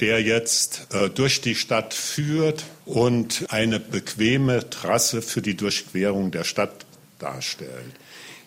[0.00, 6.44] der jetzt äh, durch die Stadt führt und eine bequeme Trasse für die Durchquerung der
[6.44, 6.86] Stadt
[7.18, 7.92] darstellt.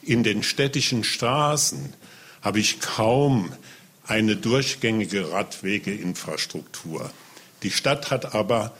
[0.01, 1.93] In den städtischen Straßen
[2.41, 3.53] habe ich kaum
[4.05, 7.09] eine durchgängige Radwegeinfrastruktur.
[7.63, 8.73] Die Stadt hat aber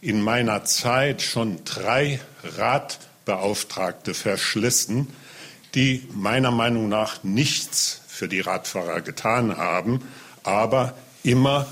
[0.00, 5.08] in meiner Zeit schon drei Radbeauftragte verschlissen,
[5.74, 10.02] die meiner Meinung nach nichts für die Radfahrer getan haben,
[10.42, 11.66] aber immer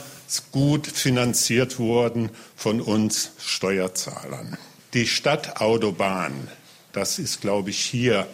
[0.50, 4.56] gut finanziert wurden von uns Steuerzahlern.
[4.94, 6.48] Die Stadtautobahn,
[6.92, 8.26] das ist, glaube ich, hier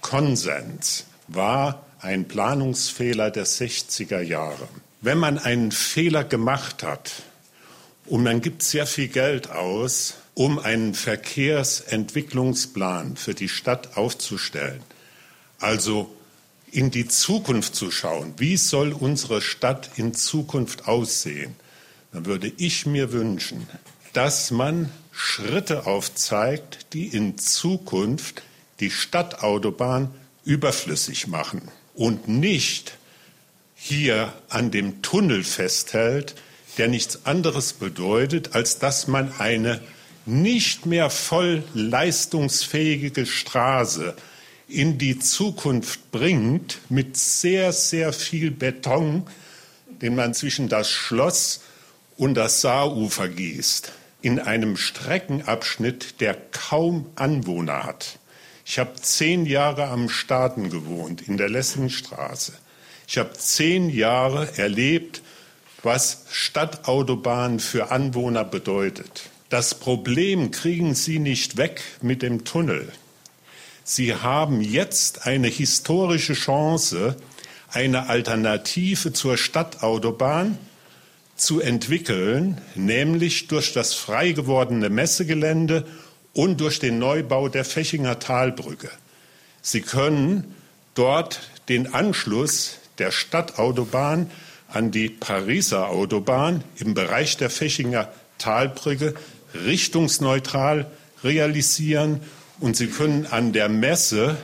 [0.00, 4.68] Konsens, war ein Planungsfehler der 60er Jahre.
[5.00, 7.12] Wenn man einen Fehler gemacht hat
[8.06, 14.82] und man gibt sehr viel Geld aus, um einen Verkehrsentwicklungsplan für die Stadt aufzustellen,
[15.58, 16.14] also
[16.70, 21.56] in die Zukunft zu schauen, wie soll unsere Stadt in Zukunft aussehen,
[22.12, 23.66] dann würde ich mir wünschen,
[24.12, 28.42] dass man Schritte aufzeigt, die in Zukunft
[28.78, 32.96] die Stadtautobahn überflüssig machen und nicht
[33.74, 36.36] hier an dem Tunnel festhält,
[36.78, 39.80] der nichts anderes bedeutet, als dass man eine
[40.24, 44.14] nicht mehr voll leistungsfähige Straße
[44.68, 49.26] in die Zukunft bringt mit sehr, sehr viel Beton,
[50.00, 51.62] den man zwischen das Schloss
[52.16, 53.90] und das Saarufer gießt,
[54.22, 58.18] in einem Streckenabschnitt, der kaum Anwohner hat.
[58.70, 62.52] Ich habe zehn Jahre am Staaten gewohnt, in der Lessingstraße.
[63.06, 65.22] Ich habe zehn Jahre erlebt,
[65.82, 69.30] was Stadtautobahn für Anwohner bedeutet.
[69.48, 72.92] Das Problem kriegen Sie nicht weg mit dem Tunnel.
[73.84, 77.16] Sie haben jetzt eine historische Chance,
[77.70, 80.58] eine Alternative zur Stadtautobahn
[81.36, 85.86] zu entwickeln, nämlich durch das frei gewordene Messegelände
[86.32, 88.90] und durch den Neubau der Fechinger Talbrücke.
[89.62, 90.54] Sie können
[90.94, 94.30] dort den Anschluss der Stadtautobahn
[94.68, 99.14] an die Pariser Autobahn im Bereich der Fechinger Talbrücke
[99.54, 100.90] richtungsneutral
[101.24, 102.20] realisieren
[102.60, 104.36] und Sie können an der Messe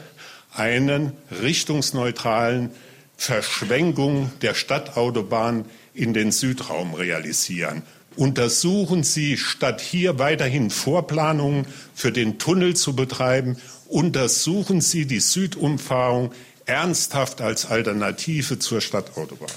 [0.52, 2.70] einen richtungsneutralen
[3.16, 7.82] Verschwenkung der Stadtautobahn in den Südraum realisieren.
[8.16, 13.56] Untersuchen Sie, statt hier weiterhin Vorplanungen für den Tunnel zu betreiben,
[13.88, 16.32] untersuchen Sie die Südumfahrung
[16.66, 19.48] ernsthaft als Alternative zur Stadtautobahn.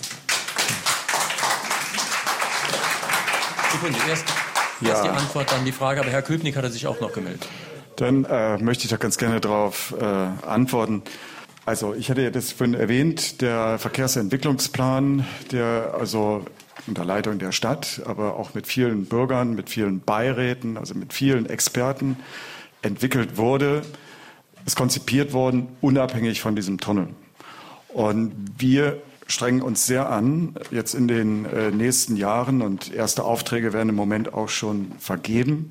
[3.72, 4.26] Sekunde, erst,
[4.84, 7.48] erst die Antwort, dann die Frage, aber Herr Köpnick hatte sich auch noch gemeldet.
[7.96, 11.04] Dann äh, möchte ich da ganz gerne darauf äh, antworten.
[11.66, 16.46] Also ich hatte ja das vorhin erwähnt, der Verkehrsentwicklungsplan, der also
[16.86, 21.48] unter Leitung der Stadt, aber auch mit vielen Bürgern, mit vielen Beiräten, also mit vielen
[21.48, 22.18] Experten
[22.82, 23.82] entwickelt wurde,
[24.66, 27.08] ist konzipiert worden, unabhängig von diesem Tunnel.
[27.90, 33.74] Und wir strengen uns sehr an, jetzt in den äh, nächsten Jahren, und erste Aufträge
[33.74, 35.70] werden im Moment auch schon vergeben,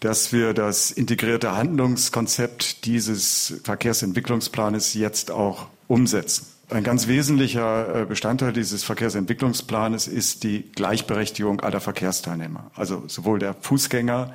[0.00, 6.46] dass wir das integrierte Handlungskonzept dieses Verkehrsentwicklungsplanes jetzt auch umsetzen.
[6.70, 13.54] Ein ganz wesentlicher äh, Bestandteil dieses Verkehrsentwicklungsplanes ist die Gleichberechtigung aller Verkehrsteilnehmer, also sowohl der
[13.54, 14.34] Fußgänger,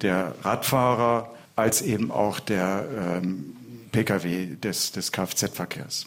[0.00, 3.56] der Radfahrer als eben auch der ähm,
[3.90, 6.06] Pkw des, des Kfz-Verkehrs.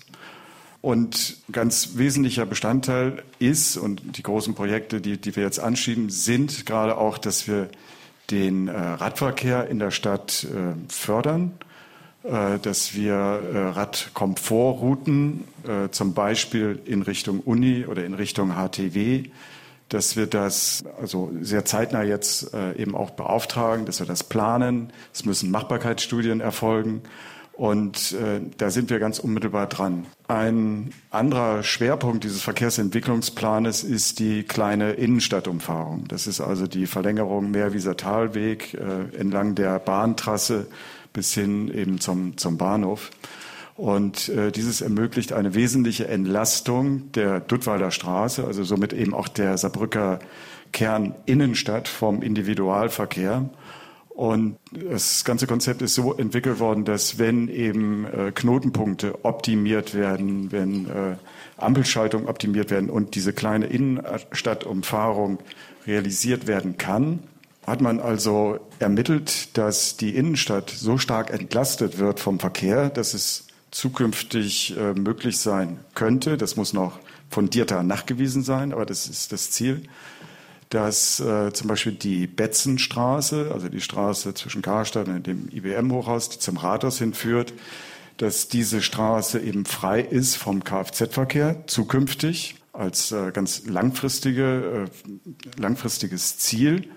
[0.82, 6.66] Und ganz wesentlicher Bestandteil ist, und die großen Projekte, die, die wir jetzt anschieben, sind
[6.66, 7.68] gerade auch, dass wir
[8.32, 11.54] den äh, Radverkehr in der Stadt äh, fördern,
[12.24, 19.30] dass wir äh, Radkomfortrouten äh, zum Beispiel in Richtung Uni oder in Richtung HTW,
[19.90, 24.92] dass wir das also sehr zeitnah jetzt äh, eben auch beauftragen, dass wir das planen.
[25.14, 27.04] Es müssen Machbarkeitsstudien erfolgen.
[27.54, 30.06] Und äh, da sind wir ganz unmittelbar dran.
[30.28, 36.08] Ein anderer Schwerpunkt dieses Verkehrsentwicklungsplanes ist die kleine Innenstadtumfahrung.
[36.08, 40.68] Das ist also die Verlängerung Meerwieser Talweg äh, entlang der Bahntrasse
[41.14, 43.12] bis hin eben zum, zum Bahnhof.
[43.76, 49.58] Und äh, dieses ermöglicht eine wesentliche Entlastung der Duttwalder Straße, also somit eben auch der
[49.58, 50.20] Saarbrücker
[50.72, 53.50] Kerninnenstadt vom Individualverkehr.
[54.10, 60.52] Und das ganze Konzept ist so entwickelt worden, dass wenn eben äh, Knotenpunkte optimiert werden,
[60.52, 61.18] wenn äh,
[61.58, 65.38] Ampelschaltungen optimiert werden und diese kleine Innenstadtumfahrung
[65.86, 67.20] realisiert werden kann,
[67.68, 73.48] hat man also ermittelt, dass die Innenstadt so stark entlastet wird vom Verkehr, dass es
[73.70, 76.38] zukünftig äh, möglich sein könnte.
[76.38, 77.00] Das muss noch
[77.30, 79.84] fundierter nachgewiesen sein, aber das ist das Ziel
[80.70, 86.40] dass äh, zum Beispiel die Betzenstraße, also die Straße zwischen Karstadt und dem IBM-Hochhaus, die
[86.40, 87.54] zum Rathaus hinführt,
[88.18, 96.38] dass diese Straße eben frei ist vom Kfz-Verkehr zukünftig als äh, ganz langfristige, äh, langfristiges
[96.38, 96.90] Ziel,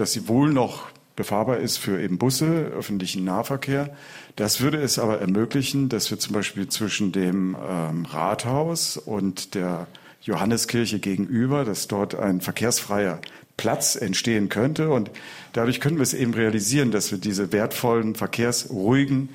[0.00, 3.90] dass sie wohl noch befahrbar ist für eben Busse, öffentlichen Nahverkehr.
[4.36, 9.88] Das würde es aber ermöglichen, dass wir zum Beispiel zwischen dem ähm, Rathaus und der
[10.22, 13.20] Johanneskirche gegenüber, dass dort ein verkehrsfreier
[13.56, 14.90] Platz entstehen könnte.
[14.90, 15.10] Und
[15.52, 19.30] dadurch können wir es eben realisieren, dass wir diese wertvollen, verkehrsruhigen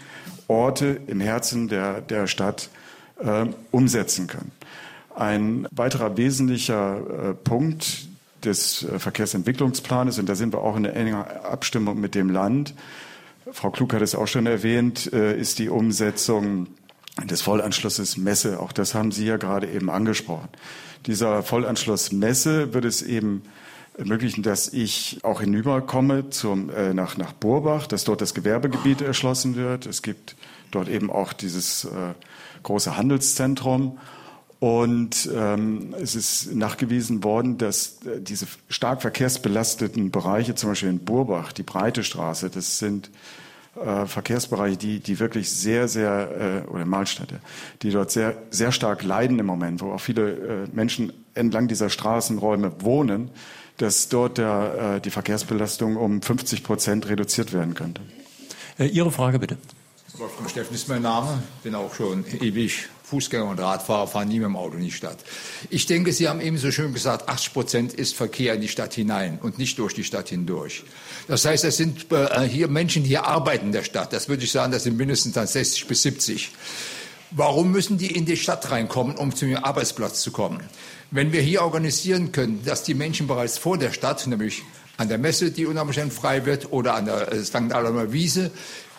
[0.47, 2.69] Orte im Herzen der, der Stadt
[3.19, 4.51] äh, umsetzen können.
[5.15, 8.07] Ein weiterer wesentlicher äh, Punkt
[8.45, 12.73] des äh, Verkehrsentwicklungsplanes, und da sind wir auch in enger Abstimmung mit dem Land,
[13.51, 16.67] Frau Klug hat es auch schon erwähnt, äh, ist die Umsetzung
[17.23, 18.59] des Vollanschlusses Messe.
[18.59, 20.49] Auch das haben Sie ja gerade eben angesprochen.
[21.05, 23.43] Dieser Vollanschluss Messe wird es eben
[23.97, 29.55] ermöglichen, dass ich auch hinüberkomme zum, äh, nach, nach Burbach, dass dort das Gewerbegebiet erschlossen
[29.55, 29.85] wird.
[29.85, 30.35] Es gibt
[30.71, 31.89] dort eben auch dieses äh,
[32.63, 33.99] große Handelszentrum.
[34.63, 40.99] Und ähm, es ist nachgewiesen worden, dass äh, diese stark verkehrsbelasteten Bereiche, zum Beispiel in
[40.99, 43.09] Burbach, die Breite Straße, das sind
[43.75, 47.41] äh, Verkehrsbereiche, die, die wirklich sehr, sehr, äh, oder Mahlstädte,
[47.81, 51.89] die dort sehr, sehr stark leiden im Moment, wo auch viele äh, Menschen entlang dieser
[51.89, 53.31] Straßenräume wohnen,
[53.75, 57.99] dass dort der, äh, die Verkehrsbelastung um 50 Prozent reduziert werden könnte.
[58.79, 59.57] Äh, Ihre Frage bitte.
[60.17, 64.45] Wolfgang Steffen ist mein Name, bin auch schon ewig Fußgänger und Radfahrer, fahren nie mit
[64.45, 65.17] dem Auto in die Stadt.
[65.69, 68.95] Ich denke, Sie haben eben so schön gesagt, 80 Prozent ist Verkehr in die Stadt
[68.95, 70.83] hinein und nicht durch die Stadt hindurch.
[71.27, 74.13] Das heißt, es sind äh, hier Menschen, die hier arbeiten in der Stadt.
[74.13, 76.51] Das würde ich sagen, das sind mindestens dann 60 bis 70.
[77.29, 80.63] Warum müssen die in die Stadt reinkommen, um zu ihrem Arbeitsplatz zu kommen?
[81.11, 84.63] Wenn wir hier organisieren können, dass die Menschen bereits vor der Stadt, nämlich
[84.97, 87.71] an der Messe, die Umständen frei wird, oder an der äh, St.
[87.71, 88.51] Alamer Wiese,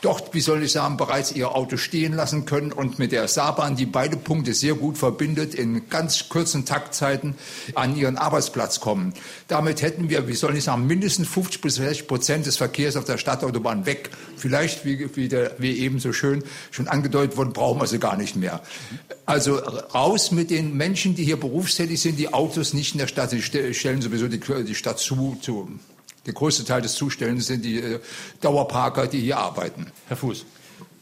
[0.04, 3.76] dort, wie soll ich sagen, bereits ihr Auto stehen lassen können und mit der Saarbahn,
[3.76, 7.34] die beide Punkte sehr gut verbindet, in ganz kurzen Taktzeiten
[7.74, 9.14] an ihren Arbeitsplatz kommen.
[9.48, 13.04] Damit hätten wir, wie soll ich sagen, mindestens 50 bis 60 Prozent des Verkehrs auf
[13.04, 14.10] der Stadtautobahn weg.
[14.36, 18.16] Vielleicht, wie, wie, der, wie eben so schön schon angedeutet wurde, brauchen wir sie gar
[18.16, 18.60] nicht mehr.
[19.26, 23.32] Also raus mit den Menschen, die hier berufstätig sind, die Autos nicht in der Stadt,
[23.32, 25.68] die stellen sowieso die, die Stadt zu, zu
[26.26, 28.00] der größte Teil des Zustellens sind die äh,
[28.40, 29.86] Dauerparker, die hier arbeiten.
[30.08, 30.44] Herr Fuß.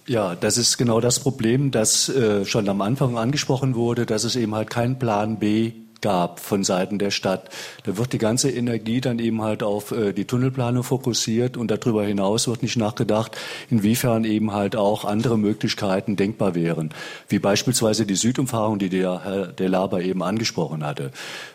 [0.07, 4.35] Ja, das ist genau das Problem, das äh, schon am Anfang angesprochen wurde, dass es
[4.35, 7.49] eben halt keinen Plan B gab von Seiten der Stadt.
[7.85, 12.05] Da wird die ganze Energie dann eben halt auf äh, die Tunnelplanung fokussiert und darüber
[12.05, 13.39] hinaus wird nicht nachgedacht,
[13.71, 16.91] inwiefern eben halt auch andere Möglichkeiten denkbar wären,
[17.29, 21.13] wie beispielsweise die Südumfahrung, die der Herr Delaber eben angesprochen hatte.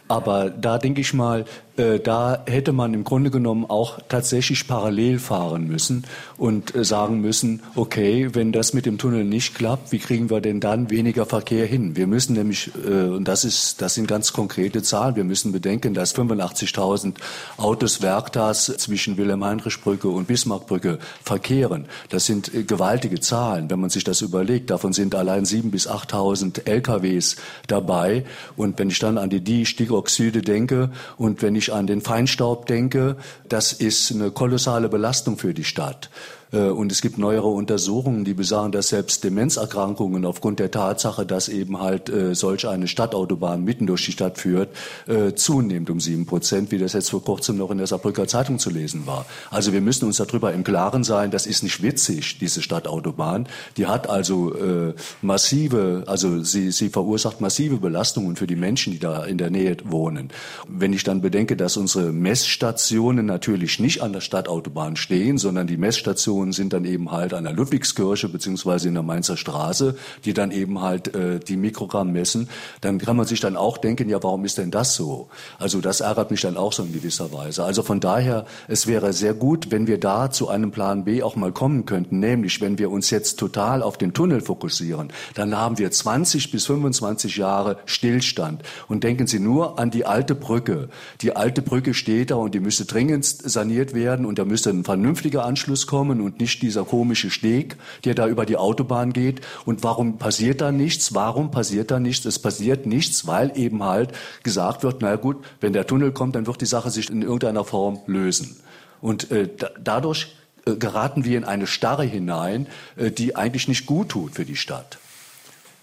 [0.08, 1.46] Aber da denke ich mal,
[1.78, 6.06] äh, da hätte man im Grunde genommen auch tatsächlich parallel fahren müssen
[6.38, 10.41] und äh, sagen müssen, okay, wenn das mit dem Tunnel nicht klappt, wie kriegen wir
[10.41, 11.96] denn dann weniger Verkehr hin?
[11.96, 15.93] Wir müssen nämlich, äh, und das ist, das sind ganz konkrete Zahlen, wir müssen bedenken,
[15.93, 17.15] dass 85.000
[17.58, 21.86] Autos werktags zwischen Wilhelm-Heinrich-Brücke und Bismarckbrücke verkehren.
[22.10, 24.72] Das sind gewaltige Zahlen, wenn man sich das überlegt.
[24.72, 27.36] Davon sind allein 7.000 bis 8.000 LKWs
[27.67, 28.26] dabei.
[28.56, 29.65] Und wenn ich dann an die, die
[29.98, 33.16] Stickoxide denke und wenn ich an den Feinstaub denke,
[33.50, 36.10] das ist eine kolossale Belastung für die Stadt.
[36.52, 41.50] Äh, und es gibt neuere Untersuchungen, die besagen, dass selbst Demenzerkrankungen aufgrund der Tatsache, dass
[41.50, 44.70] eben halt äh, solch eine Stadtautobahn mitten durch die Stadt führt,
[45.08, 48.60] äh, zunimmt um sieben Prozent, wie das jetzt vor kurzem noch in der Saarbrücker Zeitung
[48.60, 49.26] zu lesen war.
[49.52, 53.48] Also wir müssen uns darüber im Klaren sein, das ist nicht witzig, diese Stadtautobahn.
[53.78, 59.00] Die hat also äh, massive, also sie, sie verursacht massive Belastungen für die Menschen, die
[59.00, 60.30] da in der Nähe wohnen.
[60.68, 65.78] Wenn ich dann bedenke, dass unsere Messstationen natürlich nicht an der Stadtautobahn stehen, sondern die
[65.78, 70.34] Messstationen Stationen sind dann eben halt an der Ludwigskirche beziehungsweise in der Mainzer Straße, die
[70.34, 72.47] dann eben halt äh, die Mikrogramm messen.
[72.82, 75.30] Dann kann man sich dann auch denken, ja, warum ist denn das so?
[75.58, 77.63] Also das ärgert mich dann auch so in gewisser Weise.
[77.63, 81.36] Also von daher, es wäre sehr gut, wenn wir da zu einem Plan B auch
[81.36, 85.80] mal kommen könnten, nämlich wenn wir uns jetzt total auf den Tunnel fokussieren, dann haben
[85.80, 88.62] wir 20 bis 25 Jahre Stillstand.
[88.88, 90.89] Und denken Sie nur an die alte Brücke.
[91.21, 94.84] Die alte Brücke steht da und die müsste dringend saniert werden und da müsste ein
[94.84, 99.40] vernünftiger Anschluss kommen und nicht dieser komische Steg, der da über die Autobahn geht.
[99.66, 101.13] Und warum passiert da nichts?
[101.16, 102.26] Warum passiert da nichts?
[102.26, 104.12] Es passiert nichts, weil eben halt
[104.44, 107.63] gesagt wird, na gut, wenn der Tunnel kommt, dann wird die Sache sich in irgendeiner
[107.63, 108.60] Form lösen.
[109.00, 110.36] Und äh, da, dadurch
[110.66, 114.58] äh, geraten wir in eine Starre hinein, äh, die eigentlich nicht gut tut für die
[114.58, 114.98] Stadt.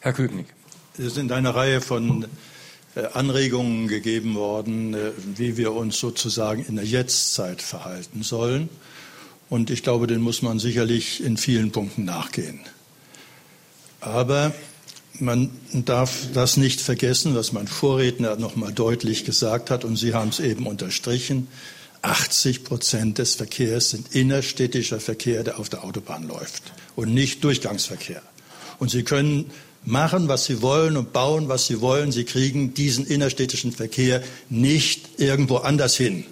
[0.01, 0.49] Herr Köpenick.
[0.99, 2.27] Es sind eine Reihe von
[2.95, 8.69] äh, Anregungen gegeben worden, äh, wie wir uns sozusagen in der Jetztzeit verhalten sollen.
[9.55, 12.59] Und ich glaube, den muss man sicherlich in vielen Punkten nachgehen.
[14.01, 14.53] Aber
[15.21, 20.13] man darf das nicht vergessen, was mein Vorredner noch mal deutlich gesagt hat, und Sie
[20.13, 21.47] haben es eben unterstrichen.
[22.03, 26.65] 80 Prozent des Verkehrs sind innerstädtischer Verkehr, der auf der Autobahn läuft
[26.97, 28.23] und nicht Durchgangsverkehr.
[28.81, 29.53] Und Sie können
[29.85, 32.11] machen, was Sie wollen und bauen, was Sie wollen.
[32.11, 36.25] Sie kriegen diesen innerstädtischen Verkehr nicht irgendwo anders hin.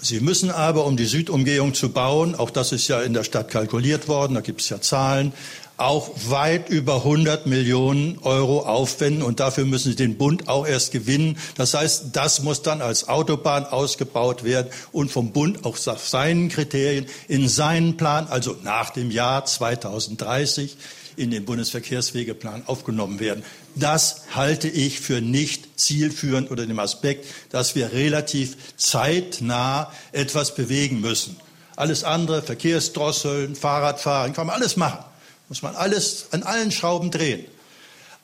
[0.00, 3.50] Sie müssen aber, um die Südumgehung zu bauen, auch das ist ja in der Stadt
[3.50, 5.32] kalkuliert worden, da gibt es ja Zahlen,
[5.76, 10.92] auch weit über 100 Millionen Euro aufwenden und dafür müssen Sie den Bund auch erst
[10.92, 11.36] gewinnen.
[11.56, 16.48] Das heißt, das muss dann als Autobahn ausgebaut werden und vom Bund auch nach seinen
[16.48, 20.76] Kriterien in seinen Plan, also nach dem Jahr 2030,
[21.18, 23.42] in den Bundesverkehrswegeplan aufgenommen werden.
[23.74, 31.00] Das halte ich für nicht zielführend unter dem Aspekt, dass wir relativ zeitnah etwas bewegen
[31.00, 31.36] müssen.
[31.76, 35.04] Alles andere, Verkehrsdrosseln, Fahrradfahren, kann man alles machen.
[35.48, 37.44] Muss man alles an allen Schrauben drehen.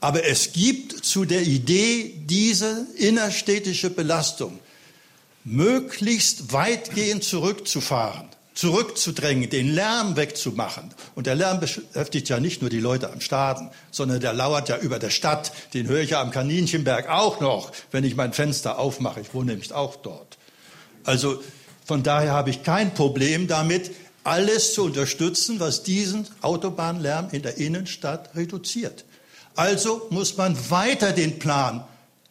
[0.01, 4.59] Aber es gibt zu der Idee, diese innerstädtische Belastung
[5.45, 10.95] möglichst weitgehend zurückzufahren, zurückzudrängen, den Lärm wegzumachen.
[11.15, 14.79] Und der Lärm beschäftigt ja nicht nur die Leute am Staden, sondern der lauert ja
[14.79, 15.53] über der Stadt.
[15.75, 19.21] Den höre ich ja am Kaninchenberg auch noch, wenn ich mein Fenster aufmache.
[19.21, 20.39] Ich wohne nämlich auch dort.
[21.05, 21.43] Also
[21.85, 23.91] von daher habe ich kein Problem damit,
[24.23, 29.05] alles zu unterstützen, was diesen Autobahnlärm in der Innenstadt reduziert.
[29.55, 31.85] Also muss man weiter den Plan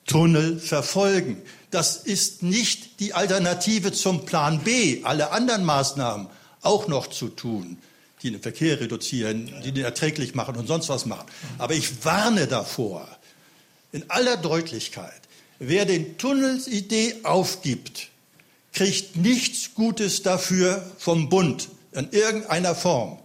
[0.06, 1.42] Tunnel verfolgen.
[1.74, 6.28] Das ist nicht die Alternative zum Plan B, alle anderen Maßnahmen
[6.62, 7.80] auch noch zu tun,
[8.22, 11.26] die den Verkehr reduzieren, die den erträglich machen und sonst was machen.
[11.58, 13.08] Aber ich warne davor,
[13.92, 15.20] in aller Deutlichkeit,
[15.58, 18.10] wer den Tunnelidee aufgibt,
[18.72, 23.18] kriegt nichts Gutes dafür vom Bund in irgendeiner Form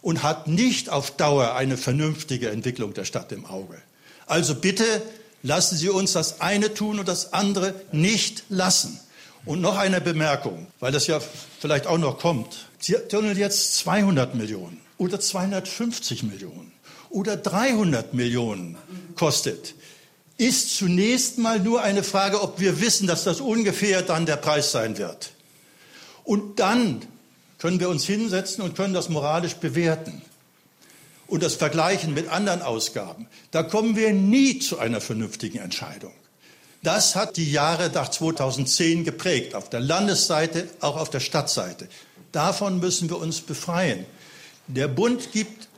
[0.00, 3.80] und hat nicht auf Dauer eine vernünftige Entwicklung der Stadt im Auge.
[4.26, 5.02] Also bitte
[5.42, 9.00] lassen Sie uns das eine tun und das andere nicht lassen.
[9.44, 11.20] Und noch eine Bemerkung, weil das ja
[11.58, 12.68] vielleicht auch noch kommt.
[12.78, 16.72] Sie tunneln jetzt 200 Millionen oder 250 Millionen
[17.10, 18.76] oder 300 Millionen
[19.16, 19.74] kostet
[20.42, 24.72] ist zunächst mal nur eine Frage, ob wir wissen, dass das ungefähr dann der Preis
[24.72, 25.32] sein wird.
[26.24, 27.02] Und dann
[27.58, 30.22] können wir uns hinsetzen und können das moralisch bewerten
[31.32, 33.26] und das vergleichen mit anderen Ausgaben.
[33.52, 36.12] Da kommen wir nie zu einer vernünftigen Entscheidung.
[36.82, 41.88] Das hat die Jahre nach 2010 geprägt, auf der Landesseite, auch auf der Stadtseite.
[42.32, 44.04] Davon müssen wir uns befreien.
[44.66, 45.68] Der Bund gibt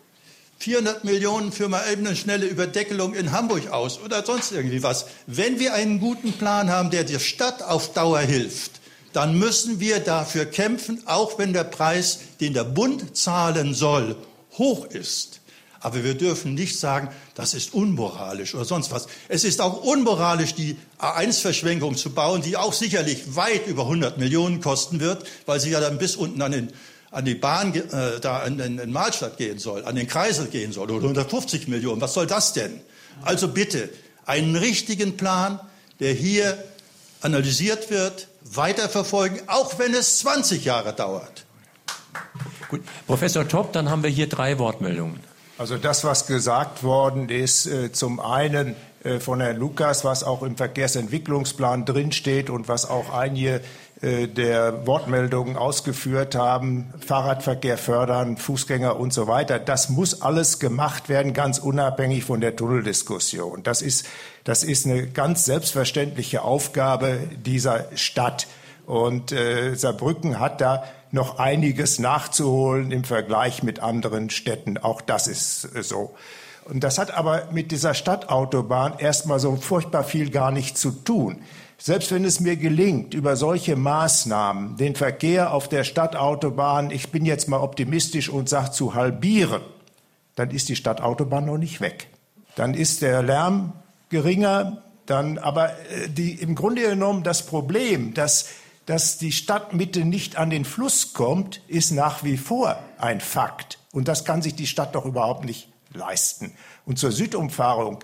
[0.58, 5.06] 400 Millionen für mal eben eine schnelle Überdeckelung in Hamburg aus oder sonst irgendwie was.
[5.28, 8.72] Wenn wir einen guten Plan haben, der der Stadt auf Dauer hilft,
[9.12, 14.16] dann müssen wir dafür kämpfen, auch wenn der Preis, den der Bund zahlen soll,
[14.58, 15.42] hoch ist.
[15.84, 19.06] Aber wir dürfen nicht sagen, das ist unmoralisch oder sonst was.
[19.28, 24.62] Es ist auch unmoralisch, die A1-Verschwenkung zu bauen, die auch sicherlich weit über 100 Millionen
[24.62, 26.72] kosten wird, weil sie ja dann bis unten an den
[27.10, 30.72] an die Bahn äh, da in, in, in Mahlstadt gehen soll, an den Kreisel gehen
[30.72, 32.00] soll oder 150 Millionen.
[32.00, 32.80] Was soll das denn?
[33.20, 33.90] Also bitte
[34.24, 35.60] einen richtigen Plan,
[36.00, 36.64] der hier
[37.20, 41.44] analysiert wird, weiterverfolgen, auch wenn es 20 Jahre dauert.
[42.70, 45.33] Gut, Professor Topp, dann haben wir hier drei Wortmeldungen.
[45.56, 48.74] Also das, was gesagt worden ist, äh, zum einen
[49.04, 53.60] äh, von Herrn Lukas, was auch im Verkehrsentwicklungsplan drinsteht und was auch einige
[54.02, 59.60] äh, der Wortmeldungen ausgeführt haben, Fahrradverkehr fördern, Fußgänger und so weiter.
[59.60, 63.62] Das muss alles gemacht werden, ganz unabhängig von der Tunneldiskussion.
[63.62, 64.06] Das ist,
[64.42, 68.48] das ist eine ganz selbstverständliche Aufgabe dieser Stadt.
[68.86, 70.82] Und äh, Saarbrücken hat da
[71.14, 74.76] noch einiges nachzuholen im Vergleich mit anderen Städten.
[74.76, 76.14] Auch das ist äh, so.
[76.64, 81.42] Und das hat aber mit dieser Stadtautobahn erstmal so furchtbar viel gar nicht zu tun.
[81.78, 87.26] Selbst wenn es mir gelingt, über solche Maßnahmen den Verkehr auf der Stadtautobahn, ich bin
[87.26, 89.60] jetzt mal optimistisch und sage, zu halbieren,
[90.36, 92.08] dann ist die Stadtautobahn noch nicht weg.
[92.56, 93.72] Dann ist der Lärm
[94.08, 98.48] geringer, dann aber äh, die, im Grunde genommen das Problem, dass,
[98.86, 103.78] dass die Stadtmitte nicht an den Fluss kommt, ist nach wie vor ein Fakt.
[103.92, 106.52] Und das kann sich die Stadt doch überhaupt nicht leisten.
[106.84, 108.00] Und zur Südumfahrung,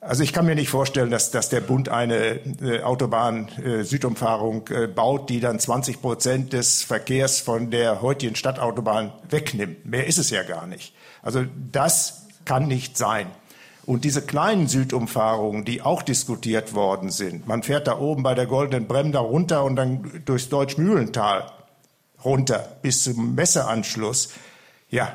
[0.00, 4.86] also ich kann mir nicht vorstellen, dass, dass der Bund eine äh, Autobahn-Südumfahrung äh, äh,
[4.88, 9.86] baut, die dann 20 Prozent des Verkehrs von der heutigen Stadtautobahn wegnimmt.
[9.86, 10.92] Mehr ist es ja gar nicht.
[11.22, 13.28] Also das kann nicht sein.
[13.84, 18.46] Und diese kleinen Südumfahrungen, die auch diskutiert worden sind, man fährt da oben bei der
[18.46, 21.50] Goldenen Bremda runter und dann durchs Deutschmühlental
[22.24, 24.30] runter bis zum Messeanschluss.
[24.88, 25.12] Ja,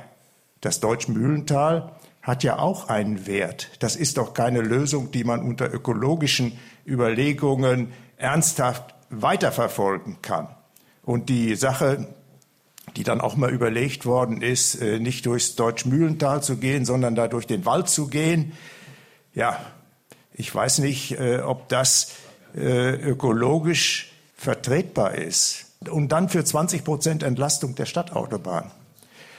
[0.59, 1.91] das Deutschmühlental
[2.22, 3.70] hat ja auch einen Wert.
[3.80, 10.49] Das ist doch keine Lösung, die man unter ökologischen Überlegungen ernsthaft weiterverfolgen kann.
[11.03, 12.07] Und die Sache,
[12.96, 17.28] die dann auch mal überlegt worden ist, äh, nicht durchs Deutschmühlental zu gehen, sondern da
[17.28, 18.54] durch den Wald zu gehen,
[19.34, 19.60] ja,
[20.34, 22.14] ich weiß nicht, äh, ob das
[22.56, 25.66] äh, ökologisch vertretbar ist.
[25.90, 28.72] Und dann für 20 Prozent Entlastung der Stadtautobahn.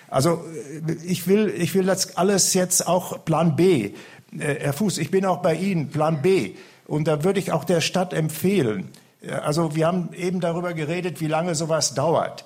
[0.09, 0.45] Also
[1.05, 3.91] ich will, ich will das alles jetzt auch Plan B.
[4.39, 6.55] Herr Fuß, ich bin auch bei Ihnen, Plan B.
[6.87, 8.89] Und da würde ich auch der Stadt empfehlen.
[9.29, 12.45] Also wir haben eben darüber geredet, wie lange sowas dauert.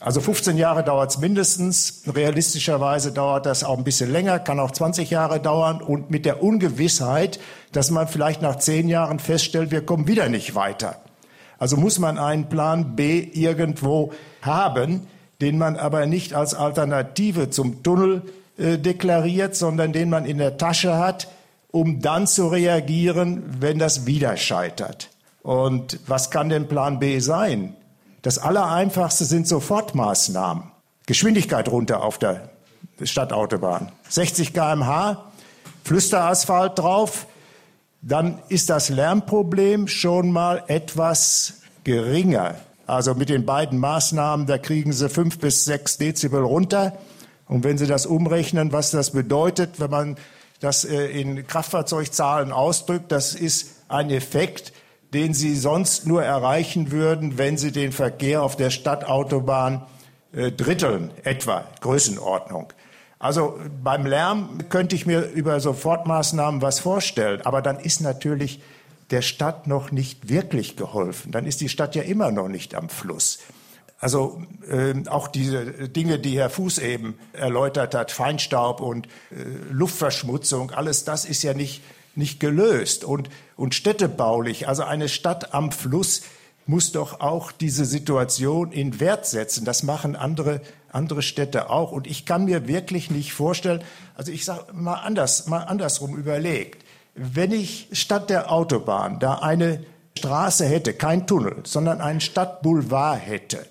[0.00, 2.02] Also 15 Jahre dauert es mindestens.
[2.06, 5.80] Realistischerweise dauert das auch ein bisschen länger, kann auch 20 Jahre dauern.
[5.80, 7.38] Und mit der Ungewissheit,
[7.72, 11.00] dass man vielleicht nach 10 Jahren feststellt, wir kommen wieder nicht weiter.
[11.58, 15.06] Also muss man einen Plan B irgendwo haben,
[15.40, 18.22] den man aber nicht als Alternative zum Tunnel
[18.58, 21.28] äh, deklariert, sondern den man in der Tasche hat,
[21.70, 25.10] um dann zu reagieren, wenn das wieder scheitert.
[25.42, 27.74] Und was kann denn Plan B sein?
[28.24, 30.64] Das Allereinfachste sind Sofortmaßnahmen.
[31.04, 32.48] Geschwindigkeit runter auf der
[33.02, 33.92] Stadtautobahn.
[34.08, 35.30] 60 kmh,
[35.84, 37.26] Flüsterasphalt drauf,
[38.00, 42.54] dann ist das Lärmproblem schon mal etwas geringer.
[42.86, 46.96] Also mit den beiden Maßnahmen, da kriegen Sie fünf bis sechs Dezibel runter.
[47.46, 50.16] Und wenn Sie das umrechnen, was das bedeutet, wenn man
[50.60, 54.72] das äh, in Kraftfahrzeugzahlen ausdrückt, das ist ein Effekt,
[55.14, 59.86] den Sie sonst nur erreichen würden, wenn Sie den Verkehr auf der Stadtautobahn
[60.32, 62.72] äh, dritteln, etwa Größenordnung.
[63.18, 68.60] Also beim Lärm könnte ich mir über Sofortmaßnahmen was vorstellen, aber dann ist natürlich
[69.10, 71.30] der Stadt noch nicht wirklich geholfen.
[71.32, 73.38] Dann ist die Stadt ja immer noch nicht am Fluss.
[73.98, 79.10] Also äh, auch diese Dinge, die Herr Fuß eben erläutert hat, Feinstaub und äh,
[79.70, 81.80] Luftverschmutzung, alles das ist ja nicht,
[82.16, 83.04] nicht gelöst.
[83.04, 86.22] Und, und städtebaulich, also eine Stadt am Fluss
[86.66, 89.64] muss doch auch diese Situation in Wert setzen.
[89.64, 90.60] Das machen andere,
[90.90, 91.92] andere Städte auch.
[91.92, 93.82] Und ich kann mir wirklich nicht vorstellen,
[94.14, 96.84] also ich sage mal anders, mal andersrum überlegt.
[97.14, 99.84] Wenn ich statt der Autobahn da eine
[100.18, 103.66] Straße hätte, kein Tunnel, sondern einen Stadtboulevard hätte,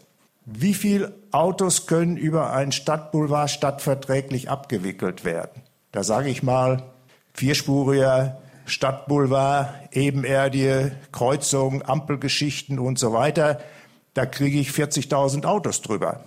[0.46, 5.64] wie viele Autos können über einen Stadtboulevard stadtverträglich abgewickelt werden?
[5.92, 6.84] Da sage ich mal,
[7.34, 13.60] vierspuriger Stadtboulevard, ebenerdige Kreuzungen, Ampelgeschichten und so weiter.
[14.14, 16.24] Da kriege ich 40.000 Autos drüber.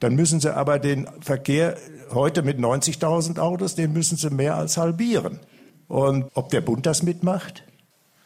[0.00, 1.76] Dann müssen Sie aber den Verkehr
[2.12, 5.40] heute mit 90.000 Autos, den müssen Sie mehr als halbieren.
[5.88, 7.64] Und ob der Bund das mitmacht?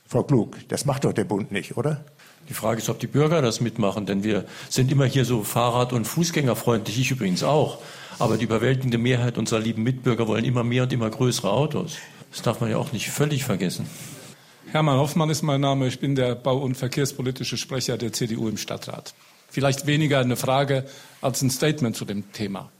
[0.07, 2.05] Frau Klug, das macht doch der Bund nicht, oder?
[2.49, 5.93] Die Frage ist, ob die Bürger das mitmachen, denn wir sind immer hier so Fahrrad-
[5.93, 7.79] und Fußgängerfreundlich, ich übrigens auch.
[8.23, 11.97] Aber die überwältigende Mehrheit unserer lieben Mitbürger wollen immer mehr und immer größere Autos.
[12.31, 13.91] Das darf man ja auch nicht völlig vergessen.
[14.71, 15.89] Hermann Hoffmann ist mein Name.
[15.89, 19.13] Ich bin der bau- und verkehrspolitische Sprecher der CDU im Stadtrat.
[19.51, 20.87] Vielleicht weniger eine Frage
[21.21, 22.71] als ein Statement zu dem Thema.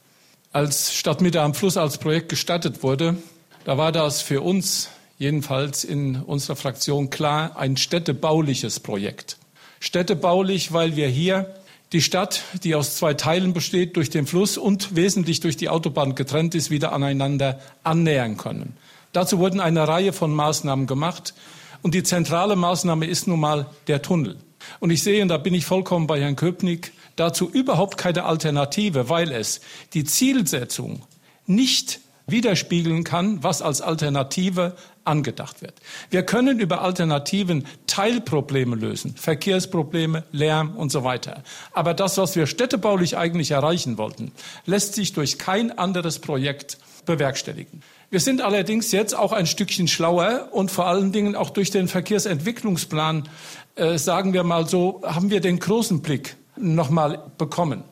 [0.53, 3.17] Als Stadtmitte am Fluss als Projekt gestartet wurde,
[3.65, 9.39] da war das für uns jedenfalls in unserer Fraktion klar ein städtebauliches Projekt.
[9.81, 11.53] Städtebaulich, weil wir hier
[11.93, 16.15] die Stadt, die aus zwei Teilen besteht, durch den Fluss und wesentlich durch die Autobahn
[16.15, 18.77] getrennt ist, wieder aneinander annähern können.
[19.13, 21.35] Dazu wurden eine Reihe von Maßnahmen gemacht.
[21.83, 24.37] Und die zentrale Maßnahme ist nun mal der Tunnel.
[24.81, 29.09] Und ich sehe, und da bin ich vollkommen bei Herrn Köpnick, dazu überhaupt keine Alternative,
[29.09, 29.61] weil es
[29.93, 31.03] die Zielsetzung
[31.47, 35.75] nicht widerspiegeln kann, was als Alternative angedacht wird.
[36.11, 41.43] Wir können über Alternativen Teilprobleme lösen, Verkehrsprobleme, Lärm und so weiter.
[41.73, 44.33] Aber das, was wir städtebaulich eigentlich erreichen wollten,
[44.67, 47.83] lässt sich durch kein anderes Projekt bewerkstelligen.
[48.11, 51.89] Wir sind allerdings jetzt auch ein Stückchen schlauer und vor allen Dingen auch durch den
[51.89, 53.29] Verkehrsentwicklungsplan,
[53.75, 57.85] äh, sagen wir mal so, haben wir den großen Blick nochmal bekommen.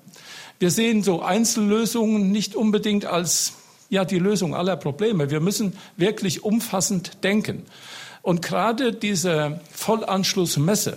[0.58, 3.54] Wir sehen so Einzellösungen nicht unbedingt als
[3.90, 5.30] ja die Lösung aller Probleme.
[5.30, 7.66] Wir müssen wirklich umfassend denken.
[8.22, 10.96] Und gerade diese Vollanschlussmesse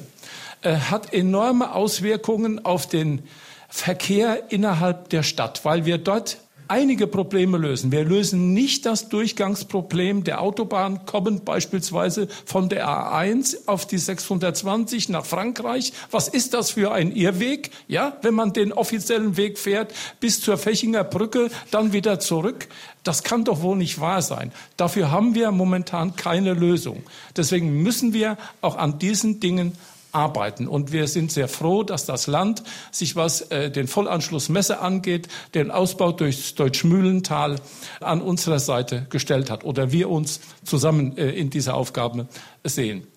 [0.61, 3.23] äh, hat enorme Auswirkungen auf den
[3.67, 6.37] Verkehr innerhalb der Stadt, weil wir dort
[6.73, 7.91] einige Probleme lösen.
[7.91, 15.09] Wir lösen nicht das Durchgangsproblem der Autobahn, kommen beispielsweise von der A1 auf die 620
[15.09, 15.93] nach Frankreich.
[16.09, 17.69] Was ist das für ein Irrweg?
[17.87, 22.67] Ja, wenn man den offiziellen Weg fährt bis zur Fechinger Brücke, dann wieder zurück.
[23.03, 24.51] Das kann doch wohl nicht wahr sein.
[24.75, 27.03] Dafür haben wir momentan keine Lösung.
[27.37, 29.77] Deswegen müssen wir auch an diesen Dingen
[30.13, 30.67] arbeiten.
[30.67, 35.27] Und wir sind sehr froh, dass das Land sich, was äh, den Vollanschluss Messe angeht,
[35.53, 37.57] den Ausbau durchs Deutschmühlental
[37.99, 42.27] an unserer Seite gestellt hat oder wir uns zusammen äh, in dieser Aufgabe
[42.63, 43.07] sehen.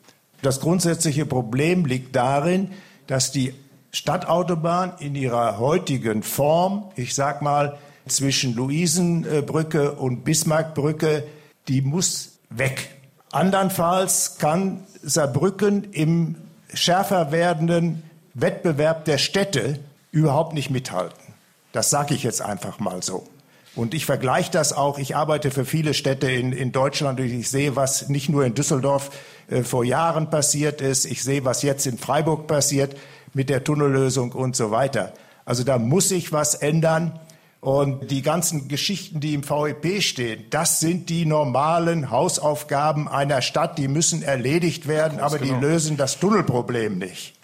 [0.42, 2.70] Das grundsätzliche Problem liegt darin,
[3.06, 3.54] dass die
[3.92, 11.24] Stadtautobahn in ihrer heutigen Form, ich sag mal zwischen Luisenbrücke und Bismarckbrücke,
[11.68, 12.90] die muss weg.
[13.32, 16.36] Andernfalls kann Saarbrücken im
[16.72, 18.02] schärfer werdenden
[18.34, 19.78] Wettbewerb der Städte
[20.10, 21.34] überhaupt nicht mithalten.
[21.72, 23.26] Das sage ich jetzt einfach mal so.
[23.74, 24.98] Und ich vergleiche das auch.
[24.98, 28.54] Ich arbeite für viele Städte in, in Deutschland und ich sehe, was nicht nur in
[28.54, 29.10] Düsseldorf
[29.48, 31.04] äh, vor Jahren passiert ist.
[31.04, 32.96] Ich sehe, was jetzt in Freiburg passiert
[33.34, 35.12] mit der Tunnellösung und so weiter.
[35.44, 37.20] Also da muss sich was ändern.
[37.60, 43.78] Und die ganzen Geschichten, die im VEP stehen, das sind die normalen Hausaufgaben einer Stadt,
[43.78, 45.58] die müssen erledigt werden, aber genau.
[45.58, 47.34] die lösen das Tunnelproblem nicht.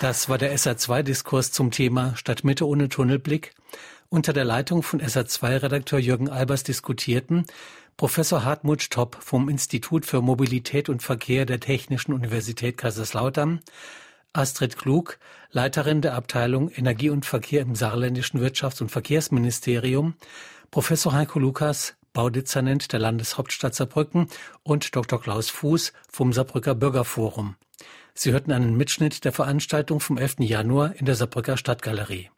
[0.00, 3.54] Das war der SA2-Diskurs zum Thema Stadtmitte ohne Tunnelblick.
[4.08, 7.46] Unter der Leitung von SA2-Redakteur Jürgen Albers diskutierten
[7.96, 13.60] Professor Hartmut Stopp vom Institut für Mobilität und Verkehr der Technischen Universität Kaiserslautern,
[14.36, 15.18] Astrid Klug,
[15.50, 20.14] Leiterin der Abteilung Energie und Verkehr im saarländischen Wirtschafts- und Verkehrsministerium,
[20.70, 24.28] Professor Heiko Lukas, Baudezernent der Landeshauptstadt Saarbrücken
[24.62, 25.20] und Dr.
[25.20, 27.56] Klaus Fuß vom Saarbrücker Bürgerforum.
[28.14, 30.36] Sie hörten einen Mitschnitt der Veranstaltung vom 11.
[30.40, 32.30] Januar in der Saarbrücker Stadtgalerie.